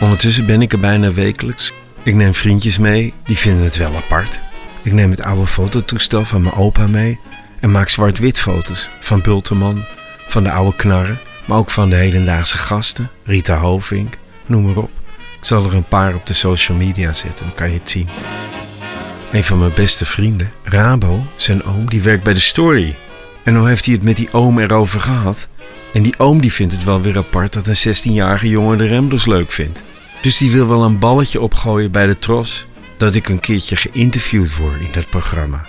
[0.00, 1.72] Ondertussen ben ik er bijna wekelijks.
[2.02, 4.42] Ik neem vriendjes mee, die vinden het wel apart.
[4.82, 7.20] Ik neem het oude fototoestel van mijn opa mee
[7.60, 9.84] en maak zwart-wit foto's van Bulteman,
[10.28, 14.14] van de oude knarren, maar ook van de hedendaagse gasten, Rita Hovink,
[14.46, 14.90] noem maar op.
[15.38, 18.08] Ik zal er een paar op de social media zetten, dan kan je het zien.
[19.36, 22.98] Een van mijn beste vrienden, Rabo, zijn oom, die werkt bij de Story.
[23.44, 25.48] En nou heeft hij het met die oom erover gehad.
[25.92, 29.26] En die oom die vindt het wel weer apart dat een 16-jarige jongen de Ramblers
[29.26, 29.84] leuk vindt.
[30.22, 34.56] Dus die wil wel een balletje opgooien bij de Tros dat ik een keertje geïnterviewd
[34.56, 35.66] word in dat programma.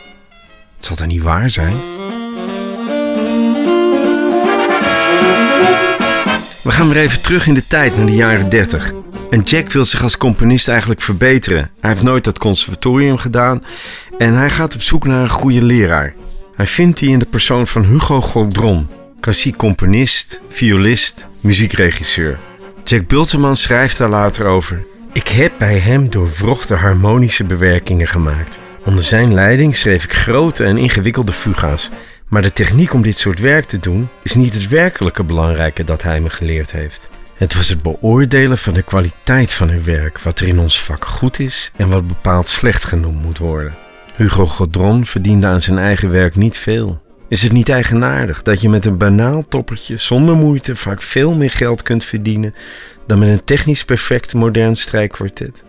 [0.75, 1.75] Het zal dan niet waar zijn?
[6.63, 8.93] We gaan weer even terug in de tijd naar de jaren 30.
[9.29, 11.69] En Jack wil zich als componist eigenlijk verbeteren.
[11.79, 13.63] Hij heeft nooit dat conservatorium gedaan
[14.17, 16.13] en hij gaat op zoek naar een goede leraar.
[16.55, 18.87] Hij vindt die in de persoon van Hugo Godron,
[19.19, 22.39] klassiek componist, violist, muziekregisseur.
[22.83, 24.85] Jack Bulteman schrijft daar later over.
[25.13, 28.59] Ik heb bij hem doorwrochte harmonische bewerkingen gemaakt.
[28.85, 31.89] Onder zijn leiding schreef ik grote en ingewikkelde fuga's.
[32.27, 36.03] Maar de techniek om dit soort werk te doen is niet het werkelijke belangrijke dat
[36.03, 37.09] hij me geleerd heeft.
[37.37, 41.05] Het was het beoordelen van de kwaliteit van hun werk, wat er in ons vak
[41.05, 43.75] goed is en wat bepaald slecht genoemd moet worden.
[44.15, 47.01] Hugo Godron verdiende aan zijn eigen werk niet veel.
[47.29, 51.51] Is het niet eigenaardig dat je met een banaal toppertje zonder moeite vaak veel meer
[51.51, 52.55] geld kunt verdienen
[53.07, 55.63] dan met een technisch perfect modern strijkkwartet?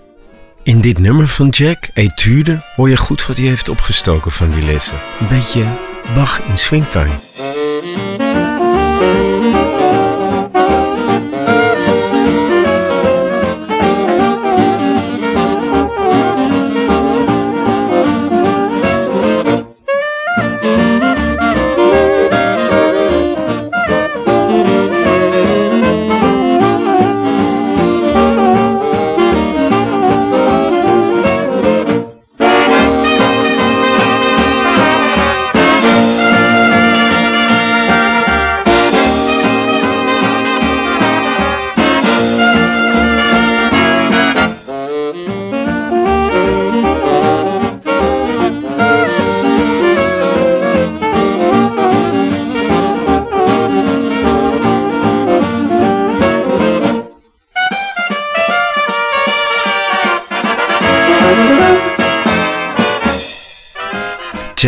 [0.63, 4.63] In dit nummer van Jack, Etude, hoor je goed wat hij heeft opgestoken van die
[4.63, 5.01] lessen.
[5.21, 5.79] Een beetje
[6.15, 7.21] Bach in swingtime.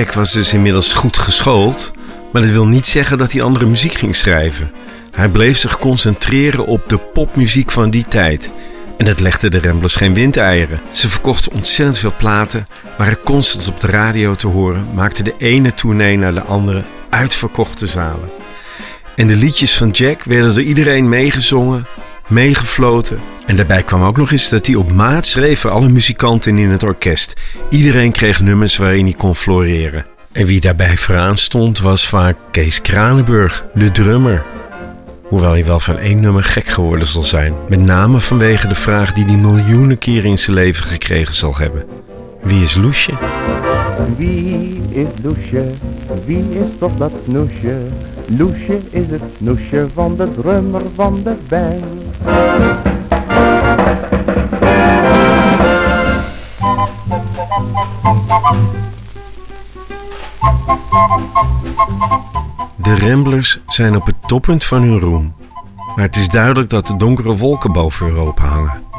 [0.01, 1.90] Jack was dus inmiddels goed geschoold,
[2.32, 4.72] maar dat wil niet zeggen dat hij andere muziek ging schrijven.
[5.11, 8.53] Hij bleef zich concentreren op de popmuziek van die tijd.
[8.96, 10.80] En dat legde de Ramblers geen windeieren.
[10.90, 12.66] Ze verkochten ontzettend veel platen,
[12.98, 17.86] waren constant op de radio te horen, maakten de ene tournee naar de andere uitverkochte
[17.86, 18.30] zalen.
[19.16, 21.86] En de liedjes van Jack werden door iedereen meegezongen,
[22.31, 23.20] meegefloten.
[23.47, 26.70] En daarbij kwam ook nog eens dat hij op maat schreef voor alle muzikanten in
[26.70, 27.41] het orkest.
[27.70, 30.07] Iedereen kreeg nummers waarin hij kon floreren.
[30.33, 34.43] En wie daarbij vooraan stond was vaak Kees Kranenburg, de drummer.
[35.22, 37.55] Hoewel hij wel van één nummer gek geworden zal zijn.
[37.68, 41.85] Met name vanwege de vraag die hij miljoenen keren in zijn leven gekregen zal hebben.
[42.43, 43.12] Wie is Loesje?
[44.16, 45.70] Wie is Loesje?
[46.24, 47.83] Wie is toch dat snoesje?
[48.39, 51.85] Loesje is het snoesje van de drummer van de band.
[62.76, 65.35] De Ramblers zijn op het toppunt van hun roem.
[65.97, 68.89] Maar het is duidelijk dat de donkere wolken boven Europa hangen.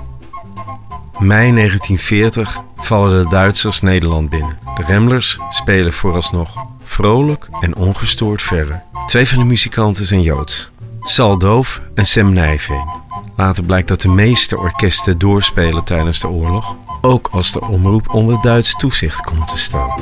[1.22, 4.58] Mei 1940 vallen de Duitsers Nederland binnen.
[4.76, 8.84] De Ramblers spelen vooralsnog vrolijk en ongestoord verder.
[9.06, 10.72] Twee van de muzikanten zijn Joods.
[11.02, 12.90] Sal Doof en Sam Nijveen.
[13.36, 16.76] Later blijkt dat de meeste orkesten doorspelen tijdens de oorlog.
[17.02, 20.00] Ook als de omroep onder Duits toezicht komt te staan.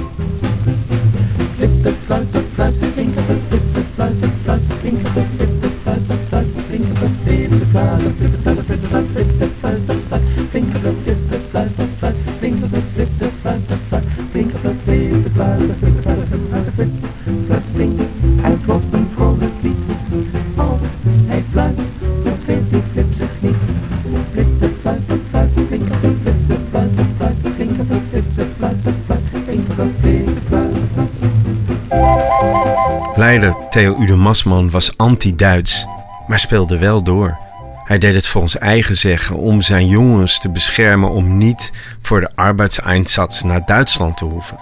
[33.69, 35.85] Theo Ude Masman was anti-Duits,
[36.27, 37.37] maar speelde wel door.
[37.83, 42.21] Hij deed het voor ons eigen zeggen om zijn jongens te beschermen om niet voor
[42.21, 44.57] de arbeidseinsatz naar Duitsland te hoeven.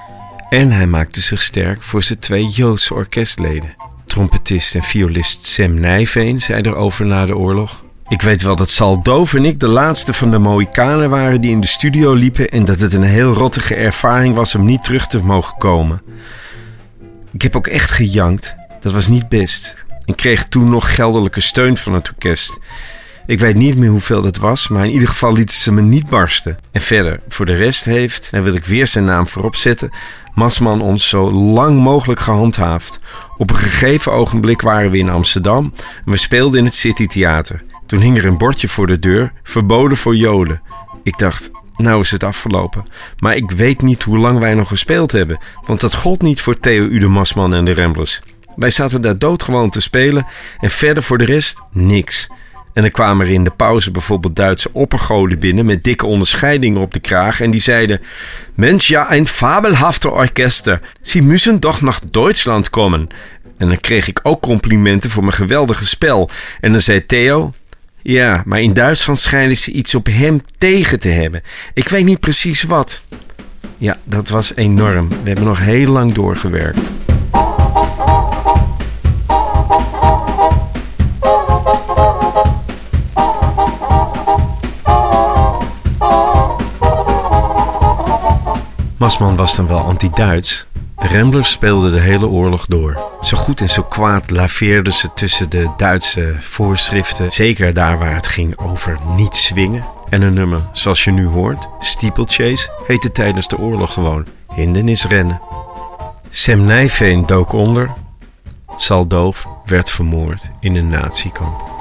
[0.49, 3.75] En hij maakte zich sterk voor zijn twee Joodse orkestleden.
[4.05, 7.83] Trompetist en violist Sam Nijveen zei erover na de oorlog.
[8.07, 11.51] Ik weet wel dat Sal Doof en ik de laatste van de Mohikanen waren die
[11.51, 15.07] in de studio liepen en dat het een heel rottige ervaring was om niet terug
[15.07, 16.01] te mogen komen.
[17.31, 18.55] Ik heb ook echt gejankt.
[18.79, 19.85] Dat was niet best.
[20.05, 22.59] Ik kreeg toen nog geldelijke steun van het orkest.
[23.25, 26.09] Ik weet niet meer hoeveel dat was, maar in ieder geval lieten ze me niet
[26.09, 26.57] barsten.
[26.71, 29.91] En verder, voor de rest heeft, en wil ik weer zijn naam voorop zetten,
[30.33, 32.99] Masman ons zo lang mogelijk gehandhaafd.
[33.37, 35.73] Op een gegeven ogenblik waren we in Amsterdam
[36.05, 37.63] en we speelden in het City Theater.
[37.85, 40.61] Toen hing er een bordje voor de deur, verboden voor Joden.
[41.03, 42.83] Ik dacht, nou is het afgelopen.
[43.19, 46.59] Maar ik weet niet hoe lang wij nog gespeeld hebben, want dat gold niet voor
[46.59, 48.21] Theo Ude Masman en de Ramblers.
[48.57, 50.25] Wij zaten daar doodgewoon te spelen
[50.59, 52.29] en verder voor de rest niks.
[52.73, 56.93] En dan kwamen er in de pauze bijvoorbeeld Duitse oppergoden binnen met dikke onderscheidingen op
[56.93, 57.41] de kraag.
[57.41, 58.01] En die zeiden:
[58.55, 60.81] Mensch, ja, een fabelhafte orkester.
[61.01, 63.07] Sie müssen doch nach Duitsland komen.
[63.57, 66.29] En dan kreeg ik ook complimenten voor mijn geweldige spel.
[66.61, 67.53] En dan zei Theo:
[68.01, 71.41] Ja, maar in Duitsland schijnen ze iets op hem tegen te hebben.
[71.73, 73.01] Ik weet niet precies wat.
[73.77, 75.09] Ja, dat was enorm.
[75.09, 76.89] We hebben nog heel lang doorgewerkt.
[88.97, 90.67] Masman was dan wel anti-Duits.
[90.95, 92.99] De Ramblers speelden de hele oorlog door.
[93.21, 97.31] Zo goed en zo kwaad laveerden ze tussen de Duitse voorschriften.
[97.31, 99.85] Zeker daar waar het ging over niet swingen.
[100.09, 105.41] En een nummer, zoals je nu hoort, Steeplechase, heette tijdens de oorlog gewoon hindernisrennen.
[106.29, 107.91] Sam Nijveen dook onder.
[108.77, 111.76] Sal Doof werd vermoord in een natiekamp.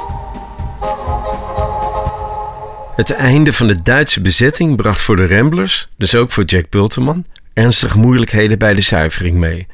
[2.96, 7.24] Het einde van de Duitse bezetting bracht voor de Ramblers, dus ook voor Jack Bulteman,
[7.52, 9.66] ernstige moeilijkheden bij de zuivering mee.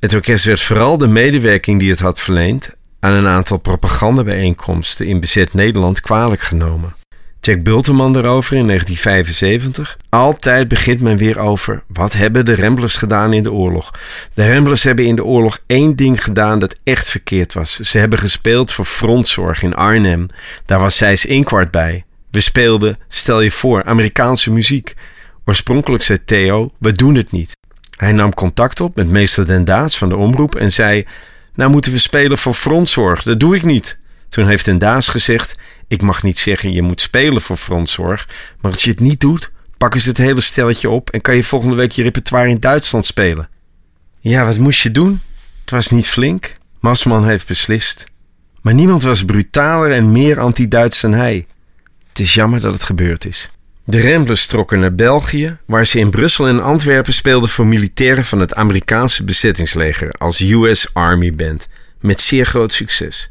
[0.00, 5.20] Het orkest werd vooral de medewerking die het had verleend aan een aantal propagandabijeenkomsten in
[5.20, 6.94] bezet Nederland kwalijk genomen.
[7.40, 9.96] Jack Bulteman erover in 1975.
[10.08, 13.90] Altijd begint men weer over wat hebben de Ramblers gedaan in de oorlog.
[14.34, 17.76] De Ramblers hebben in de oorlog één ding gedaan dat echt verkeerd was.
[17.76, 20.26] Ze hebben gespeeld voor frontzorg in Arnhem.
[20.66, 22.04] Daar was Zijs Inkwart bij.
[22.30, 24.94] We speelden, stel je voor, Amerikaanse muziek.
[25.44, 27.56] Oorspronkelijk zei Theo, we doen het niet.
[27.96, 31.04] Hij nam contact op met meester Den Daas van de omroep en zei...
[31.54, 33.98] Nou moeten we spelen voor frontzorg, dat doe ik niet.
[34.28, 35.56] Toen heeft Den Daas gezegd...
[35.88, 38.28] Ik mag niet zeggen je moet spelen voor frontzorg...
[38.60, 41.10] maar als je het niet doet, pakken ze het hele stelletje op...
[41.10, 43.48] en kan je volgende week je repertoire in Duitsland spelen.
[44.20, 45.20] Ja, wat moest je doen?
[45.60, 46.54] Het was niet flink.
[46.80, 48.04] Masman heeft beslist.
[48.62, 51.46] Maar niemand was brutaler en meer anti-Duits dan hij.
[52.20, 53.50] Is jammer dat het gebeurd is.
[53.84, 58.40] De Ramblers trokken naar België, waar ze in Brussel en Antwerpen speelden voor militairen van
[58.40, 61.68] het Amerikaanse bezettingsleger als US Army Band,
[62.00, 63.30] met zeer groot succes.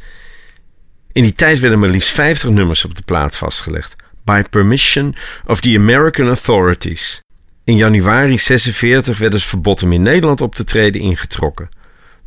[1.11, 5.15] In die tijd werden maar liefst 50 nummers op de plaat vastgelegd, by permission
[5.45, 7.21] of the American authorities.
[7.63, 11.69] In januari 46 werd het verbod om in Nederland op te treden ingetrokken.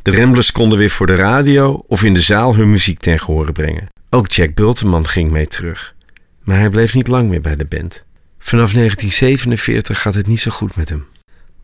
[0.01, 3.51] De Ramblers konden weer voor de radio of in de zaal hun muziek ten gehore
[3.51, 3.87] brengen.
[4.09, 5.92] Ook Jack Bulteman ging mee terug.
[6.45, 8.05] Maar hij bleef niet lang meer bij de band.
[8.39, 11.07] Vanaf 1947 gaat het niet zo goed met hem.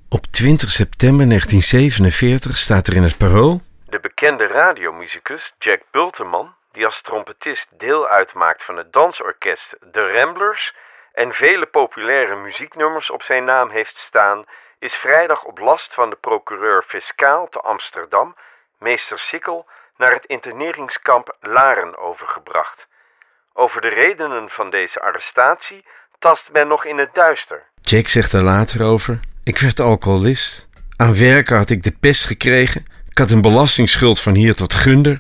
[0.09, 3.61] Op 20 september 1947 staat er in het parool...
[3.89, 10.73] De bekende radiomuzikus Jack Bulteman, die als trompetist deel uitmaakt van het dansorkest The Ramblers
[11.13, 14.45] en vele populaire muzieknummers op zijn naam heeft staan,
[14.80, 18.36] is vrijdag op last van de procureur-fiscaal te Amsterdam,
[18.77, 19.65] meester Sikkel,
[19.97, 22.88] naar het interneringskamp Laren overgebracht.
[23.60, 25.86] Over de redenen van deze arrestatie
[26.20, 27.64] tast men nog in het duister.
[27.82, 30.70] Jack zegt er later over: Ik werd alcoholist.
[30.95, 32.86] Aan werken had ik de pest gekregen.
[33.10, 35.20] Ik had een belastingsschuld van hier tot Gunder.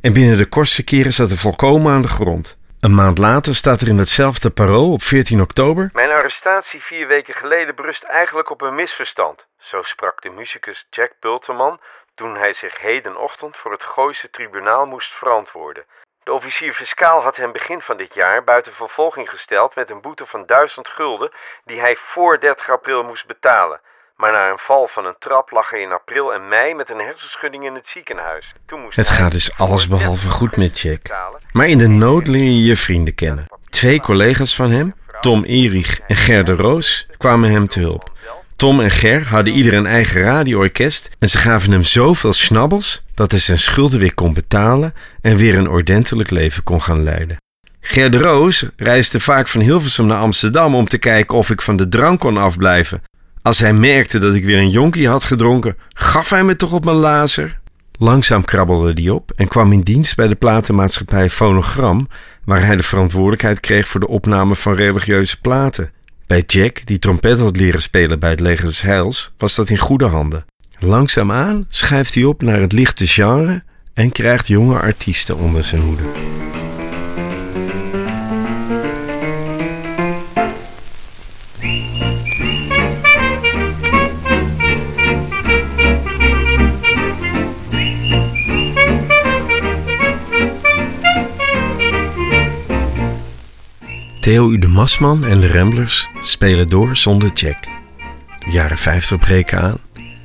[0.00, 2.58] En binnen de kortste keren zat er volkomen aan de grond.
[2.80, 5.90] Een maand later staat er in hetzelfde parool op 14 oktober.
[5.92, 9.46] Mijn arrestatie vier weken geleden berust eigenlijk op een misverstand.
[9.58, 11.80] Zo sprak de muzikus Jack Bulteman
[12.14, 15.84] toen hij zich hedenochtend voor het Gooise tribunaal moest verantwoorden.
[16.22, 20.46] De officier-fiscaal had hem begin van dit jaar buiten vervolging gesteld met een boete van
[20.46, 21.30] 1000 gulden
[21.64, 23.80] die hij voor 30 april moest betalen.
[24.16, 26.98] Maar na een val van een trap lag hij in april en mei met een
[26.98, 28.52] hersenschudding in het ziekenhuis.
[28.66, 31.00] Toen moest Het gaat dus alles behalve 30 goed met Jack.
[31.52, 33.44] Maar in de nood leer je je vrienden kennen.
[33.70, 38.10] Twee collega's van hem, Tom Erich en Ger de Roos, kwamen hem te hulp.
[38.60, 43.30] Tom en Ger hadden ieder een eigen radioorkest en ze gaven hem zoveel schnabbels dat
[43.30, 47.36] hij zijn schulden weer kon betalen en weer een ordentelijk leven kon gaan leiden.
[47.80, 51.76] Ger de Roos reisde vaak van Hilversum naar Amsterdam om te kijken of ik van
[51.76, 53.02] de drank kon afblijven.
[53.42, 56.84] Als hij merkte dat ik weer een jonkie had gedronken, gaf hij me toch op
[56.84, 57.58] mijn lazer.
[57.92, 62.08] Langzaam krabbelde hij op en kwam in dienst bij de platenmaatschappij Phonogram,
[62.44, 65.92] waar hij de verantwoordelijkheid kreeg voor de opname van religieuze platen.
[66.30, 69.78] Bij Jack, die trompet had leren spelen bij het leger des Heils, was dat in
[69.78, 70.44] goede handen.
[70.78, 73.62] Langzaamaan schuift hij op naar het lichte genre
[73.94, 76.02] en krijgt jonge artiesten onder zijn hoede.
[94.30, 97.62] Theo Ude Masman en de Ramblers spelen door zonder Jack.
[98.38, 99.78] De jaren 50 breken aan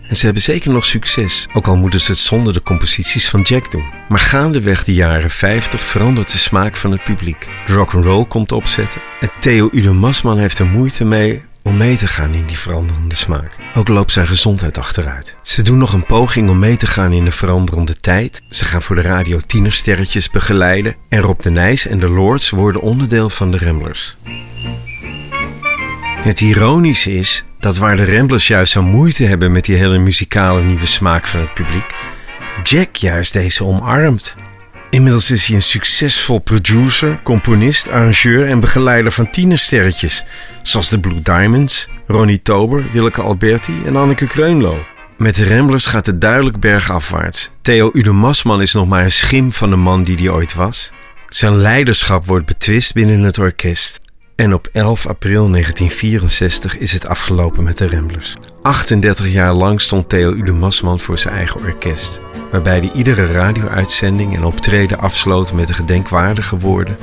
[0.09, 3.41] en ze hebben zeker nog succes, ook al moeten ze het zonder de composities van
[3.41, 3.83] Jack doen.
[4.09, 7.47] Maar gaandeweg de jaren 50 verandert de smaak van het publiek.
[7.65, 12.07] De rock'n'roll komt opzetten en Theo Ude Masman heeft er moeite mee om mee te
[12.07, 13.57] gaan in die veranderende smaak.
[13.75, 15.37] Ook loopt zijn gezondheid achteruit.
[15.41, 18.41] Ze doen nog een poging om mee te gaan in de veranderende tijd.
[18.49, 20.95] Ze gaan voor de radio tienersterretjes begeleiden.
[21.09, 24.17] En Rob de Nijs en de Lords worden onderdeel van de Ramblers.
[26.21, 30.61] Het ironische is dat waar de Ramblers juist zo moeite hebben met die hele muzikale
[30.61, 31.95] nieuwe smaak van het publiek,
[32.63, 34.35] Jack juist deze omarmt.
[34.89, 40.25] Inmiddels is hij een succesvol producer, componist, arrangeur en begeleider van tienersterretjes,
[40.63, 44.85] zoals de Blue Diamonds, Ronnie Tober, Willeke Alberti en Anneke Kreunlo.
[45.17, 47.51] Met de Ramblers gaat het duidelijk bergafwaarts.
[47.61, 50.91] Theo Ude Masman is nog maar een schim van de man die hij ooit was.
[51.29, 54.04] Zijn leiderschap wordt betwist binnen het orkest.
[54.35, 58.35] En op 11 april 1964 is het afgelopen met de Ramblers.
[58.61, 62.21] 38 jaar lang stond Theo Ude Masman voor zijn eigen orkest,
[62.51, 66.97] waarbij hij iedere radio-uitzending en optreden afsloot met de gedenkwaardige woorden: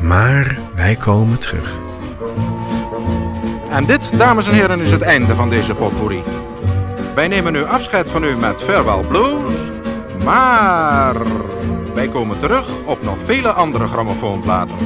[0.00, 1.76] Maar wij komen terug.
[3.70, 6.22] En dit, dames en heren, is het einde van deze potpourri.
[7.14, 9.54] Wij nemen nu afscheid van u met Farewell Blues,
[10.24, 11.16] maar
[11.94, 14.76] wij komen terug op nog vele andere grammofoonplaten.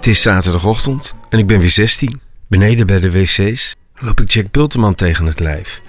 [0.00, 2.20] Het is zaterdagochtend en ik ben weer 16.
[2.48, 5.80] Beneden bij de wc's loop ik Jack Bulteman tegen het lijf.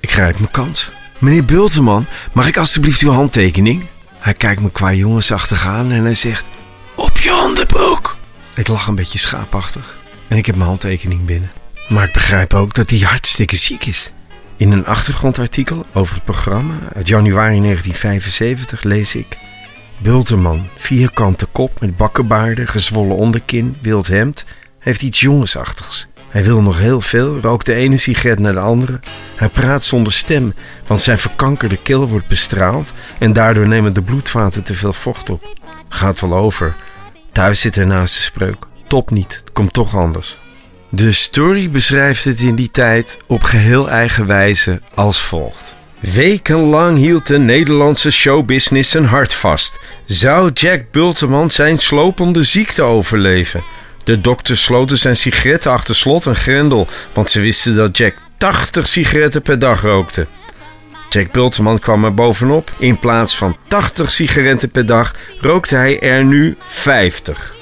[0.00, 0.92] Ik grijp mijn kans.
[1.18, 3.86] Meneer Bulteman, mag ik alstublieft uw handtekening?
[4.18, 6.48] Hij kijkt me qua jongensachtig aan en hij zegt:
[6.96, 8.16] Op je handenbroek!
[8.54, 9.98] Ik lach een beetje schaapachtig
[10.28, 11.50] en ik heb mijn handtekening binnen.
[11.88, 14.12] Maar ik begrijp ook dat hij hartstikke ziek is.
[14.56, 19.38] In een achtergrondartikel over het programma uit januari 1975 lees ik...
[20.02, 24.44] Bulterman, vierkante kop met bakkenbaarden, gezwollen onderkin, wild hemd,
[24.78, 26.08] heeft iets jongensachtigs.
[26.28, 29.00] Hij wil nog heel veel, rookt de ene sigaret naar de andere.
[29.36, 30.54] Hij praat zonder stem,
[30.86, 35.54] want zijn verkankerde keel wordt bestraald en daardoor nemen de bloedvaten te veel vocht op.
[35.88, 36.76] Gaat wel over.
[37.32, 38.66] Thuis zit hij naast de spreuk.
[38.86, 40.40] Top niet, het komt toch anders.
[40.90, 45.78] De story beschrijft het in die tijd op geheel eigen wijze als volgt.
[46.00, 49.80] Wekenlang hield de Nederlandse showbusiness zijn hart vast.
[50.04, 53.64] Zou Jack Bulteman zijn slopende ziekte overleven?
[54.04, 58.88] De dokters sloten zijn sigaretten achter slot en grendel, want ze wisten dat Jack 80
[58.88, 60.26] sigaretten per dag rookte.
[61.08, 62.72] Jack Bulteman kwam er bovenop.
[62.78, 67.54] In plaats van 80 sigaretten per dag rookte hij er nu 50.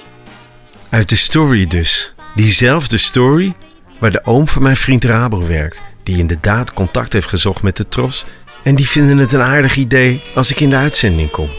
[0.90, 2.14] Uit de story dus.
[2.34, 3.54] Diezelfde story
[3.98, 7.88] waar de oom van mijn vriend Rabo werkt, die inderdaad contact heeft gezocht met de
[7.88, 8.24] Tros
[8.62, 11.50] en die vinden het een aardig idee als ik in de uitzending kom.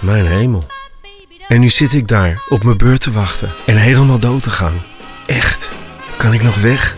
[0.00, 0.66] Mijn hemel.
[1.48, 4.82] En nu zit ik daar op mijn beurt te wachten en helemaal dood te gaan.
[5.26, 5.72] Echt,
[6.16, 6.96] kan ik nog weg?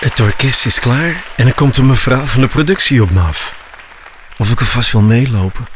[0.00, 3.56] Het orkest is klaar en er komt een mevrouw van de productie op me af.
[4.38, 5.66] Of ik alvast wil meelopen?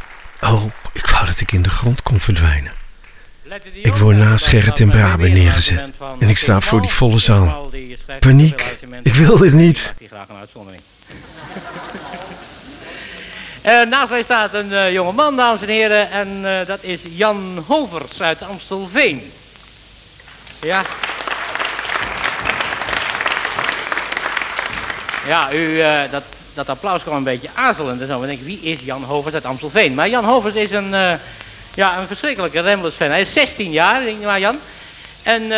[0.41, 2.78] Oh, ik wou dat ik in de grond kon verdwijnen.
[3.83, 7.71] Ik word naast Gerrit en Brabe neergezet en ik sta voor die volle zaal.
[8.19, 9.95] Paniek, ik wil dit niet.
[13.67, 17.01] Uh, naast mij staat een uh, jonge man, dames en heren, en uh, dat is
[17.05, 19.33] Jan Hovers uit Amstelveen.
[20.61, 20.85] Ja.
[25.27, 25.77] Ja, u,
[26.11, 26.23] dat,
[26.55, 28.27] dat applaus kwam een beetje aarzelend en zo.
[28.27, 29.95] Denken, wie is Jan Hovers uit Amstelveen?
[29.95, 30.95] Maar Jan Hovers is een,
[31.75, 33.11] ja, een verschrikkelijke Ramblers fan.
[33.11, 34.59] Hij is 16 jaar, denk maar Jan.
[35.23, 35.53] En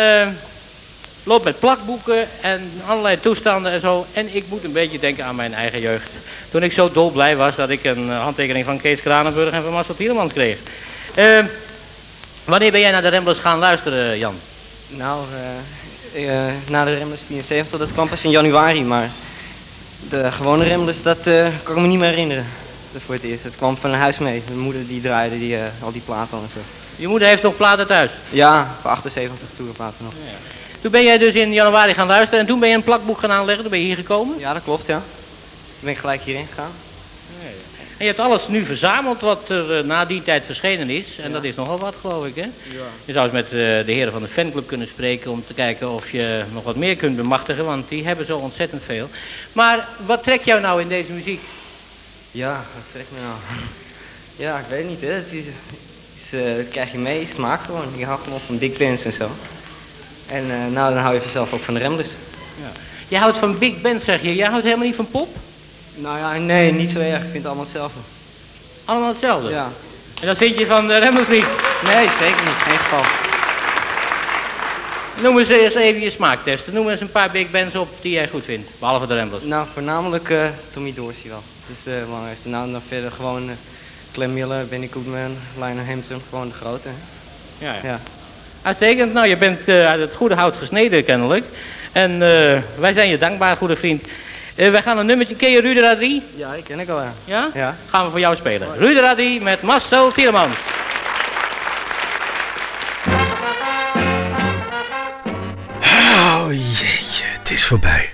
[1.23, 4.05] loopt met plakboeken en allerlei toestanden en zo.
[4.13, 6.09] En ik moet een beetje denken aan mijn eigen jeugd.
[6.51, 9.95] Toen ik zo dolblij was dat ik een handtekening van Kees Kranenburg en van Marcel
[9.95, 10.57] Tielemans kreeg.
[11.15, 11.45] Uh,
[12.45, 14.35] wanneer ben jij naar de Ramblers gaan luisteren, Jan?
[14.87, 15.25] Nou,
[16.15, 16.31] uh,
[16.67, 19.09] na de Ramblers 74, dat kwam pas in januari, maar
[20.09, 21.19] de gewone Ramblers, dat
[21.63, 22.45] kan ik me niet meer herinneren.
[22.93, 23.43] Dat voor het eerst.
[23.43, 24.41] Het kwam van een huis mee.
[24.47, 26.59] Mijn moeder die draaide die, al die platen en zo.
[26.95, 28.09] Je moeder heeft toch platen thuis?
[28.29, 30.13] Ja, voor 78 toerenplaten nog.
[30.13, 30.37] Ja.
[30.81, 33.31] Toen ben jij dus in januari gaan luisteren en toen ben je een plakboek gaan
[33.31, 34.39] aanleggen, toen ben je hier gekomen?
[34.39, 34.97] Ja, dat klopt, ja.
[34.97, 36.71] Toen ben ik gelijk hierin gegaan.
[37.43, 37.53] Nee.
[37.97, 41.05] En je hebt alles nu verzameld wat er uh, na die tijd verschenen is.
[41.17, 41.33] En ja.
[41.33, 42.41] dat is nogal wat, geloof ik, hè?
[42.41, 42.85] Ja.
[43.05, 45.91] Je zou eens met uh, de heren van de fanclub kunnen spreken om te kijken
[45.91, 49.09] of je nog wat meer kunt bemachtigen, want die hebben zo ontzettend veel.
[49.51, 51.41] Maar wat trekt jou nou in deze muziek?
[52.31, 53.35] Ja, wat trekt me nou?
[54.35, 55.07] Ja, ik weet niet, hè.
[55.07, 55.43] Het is,
[56.23, 57.85] is, uh, dat krijg je mee, smaak gewoon.
[57.95, 59.29] Je houdt gewoon van big bands en zo.
[60.27, 62.09] En uh, nou, dan hou je vanzelf ook van de Ramblers.
[62.61, 62.71] Ja.
[63.07, 64.35] Je houdt van big band, zeg je.
[64.35, 65.35] Jij houdt helemaal niet van pop?
[65.95, 67.15] Nou ja, nee, niet zo erg.
[67.15, 67.99] Ik vind het allemaal hetzelfde.
[68.85, 69.49] Allemaal hetzelfde?
[69.49, 69.69] Ja.
[70.21, 71.45] En dat vind je van de Ramblers niet?
[71.83, 72.61] Nee, zeker niet.
[72.63, 73.05] Geen geval.
[75.21, 76.73] Noem eens, eens even je smaaktesten.
[76.73, 78.69] Noem eens een paar big bands op die jij goed vindt.
[78.79, 79.43] Behalve de Ramblers.
[79.43, 81.43] Nou, voornamelijk uh, Tommy Dorsey wel.
[81.67, 82.49] Dat is de belangrijkste.
[82.49, 83.55] Nou, dan verder gewoon uh,
[84.11, 86.21] Clem Miller, Benny Goodman, Lionel Hampton.
[86.29, 86.89] Gewoon de grote.
[87.57, 87.79] Ja, ja.
[87.83, 87.99] ja.
[88.61, 89.13] Uitstekend.
[89.13, 91.43] Nou, je bent uh, uit het goede hout gesneden kennelijk.
[91.91, 92.19] En uh,
[92.77, 94.07] wij zijn je dankbaar, goede vriend.
[94.55, 95.35] Uh, wij gaan een nummertje.
[95.35, 96.21] Ken je?
[96.35, 96.99] Ja, ik ken ik al.
[96.99, 97.13] Ja?
[97.25, 97.49] ja?
[97.53, 97.75] Ja.
[97.89, 98.77] Gaan we voor jou spelen.
[98.77, 100.55] Ruder Radie met Marcel Tielemans.
[105.81, 108.10] Oh jeetje, het is voorbij.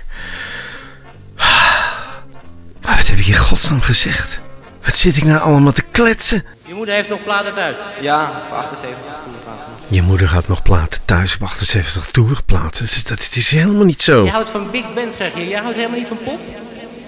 [3.58, 4.40] Godsnaam gezegd?
[4.82, 6.44] Wat zit ik nou allemaal te kletsen?
[6.66, 7.76] Je moeder heeft nog platen thuis?
[8.00, 8.98] Ja, voor 78
[9.42, 9.72] platen.
[9.88, 12.84] Je moeder gaat nog platen thuis op 78 toerplaten.
[12.84, 14.24] Dat, dat, dat is helemaal niet zo.
[14.24, 15.48] Je houdt van big band, zeg je.
[15.48, 16.40] Jij houdt helemaal niet van pop?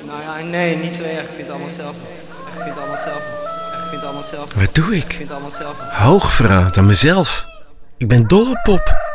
[0.07, 1.23] Nou ja, nee, niet zo erg.
[1.23, 2.01] Ik vind het allemaal hetzelfde.
[2.01, 3.31] Ik vind het allemaal hetzelfde.
[3.73, 4.61] Ik vind het allemaal hetzelfde.
[4.61, 5.05] Wat doe ik?
[5.05, 5.85] Ik vind het allemaal hetzelfde.
[6.05, 7.45] Hoogverraad aan mezelf.
[7.99, 9.10] Ik ben dol op pop.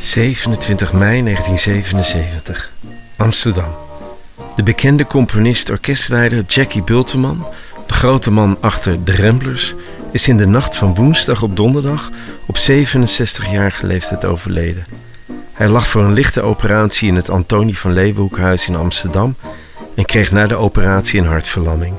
[0.00, 2.70] ...27 mei 1977.
[3.16, 3.70] Amsterdam.
[4.56, 7.46] De bekende componist-orkestleider Jackie Bulteman,
[7.86, 9.74] de grote man achter de Ramblers,
[10.12, 12.10] is in de nacht van woensdag op donderdag
[12.46, 14.86] op 67-jarige leeftijd overleden.
[15.52, 19.36] Hij lag voor een lichte operatie in het Antonie van Leeuwenhoekhuis in Amsterdam
[19.94, 21.94] en kreeg na de operatie een hartverlamming.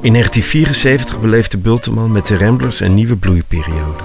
[0.00, 4.02] In 1974 beleefde Bulteman met de Ramblers een nieuwe bloeiperiode.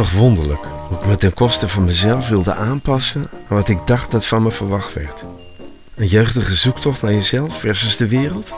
[0.00, 4.10] Toch wonderlijk hoe ik me ten koste van mezelf wilde aanpassen aan wat ik dacht
[4.10, 5.24] dat van me verwacht werd.
[5.94, 8.52] Een jeugdige zoektocht naar jezelf versus de wereld?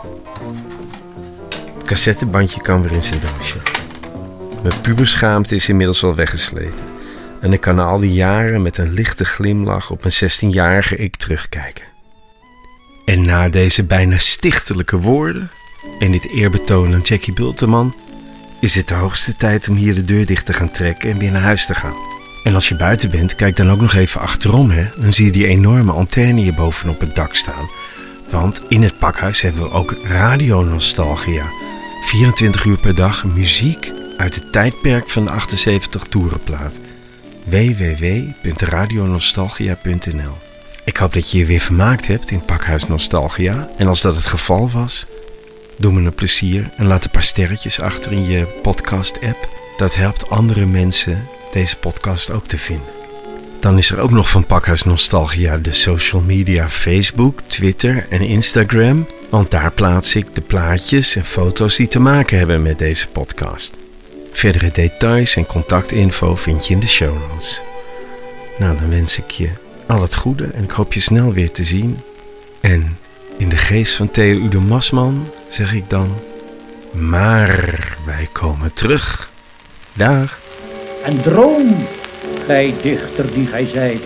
[1.79, 3.59] Het cassettebandje kan weer in zijn doosje.
[4.63, 6.85] Mijn puberschaamte is inmiddels al weggesleten.
[7.41, 11.87] En ik kan al die jaren met een lichte glimlach op mijn 16-jarige ik terugkijken.
[13.05, 15.51] En na deze bijna stichtelijke woorden
[15.99, 17.95] en dit eerbetoon aan Jackie Bulteman,
[18.63, 21.31] is het de hoogste tijd om hier de deur dicht te gaan trekken en weer
[21.31, 21.95] naar huis te gaan.
[22.45, 24.89] En als je buiten bent, kijk dan ook nog even achterom, hè?
[24.97, 27.71] Dan zie je die enorme antenne hier bovenop het dak staan.
[28.31, 31.47] Want in het pakhuis hebben we ook radionostalgia.
[32.03, 36.79] 24 uur per dag muziek uit het tijdperk van de 78 toerenplaat.
[37.45, 40.39] www.radionostalgia.nl
[40.85, 43.69] Ik hoop dat je je weer vermaakt hebt in Pakhuis Nostalgia.
[43.77, 45.07] En als dat het geval was,
[45.77, 49.49] doe me een plezier en laat een paar sterretjes achter in je podcast-app.
[49.77, 53.01] Dat helpt andere mensen deze podcast ook te vinden.
[53.61, 59.07] Dan is er ook nog van Pakhuis Nostalgia de social media Facebook, Twitter en Instagram.
[59.31, 63.79] Want daar plaats ik de plaatjes en foto's die te maken hebben met deze podcast.
[64.33, 67.63] Verdere details en contactinfo vind je in de show notes.
[68.59, 69.51] Nou, dan wens ik je
[69.87, 71.99] al het goede en ik hoop je snel weer te zien.
[72.61, 72.99] En
[73.43, 76.15] in de geest van Theo Udo Masman zeg ik dan...
[76.93, 79.31] Maar wij komen terug.
[79.93, 80.41] Dag.
[81.05, 81.77] En droom,
[82.47, 84.03] gij dichter die gij zijt,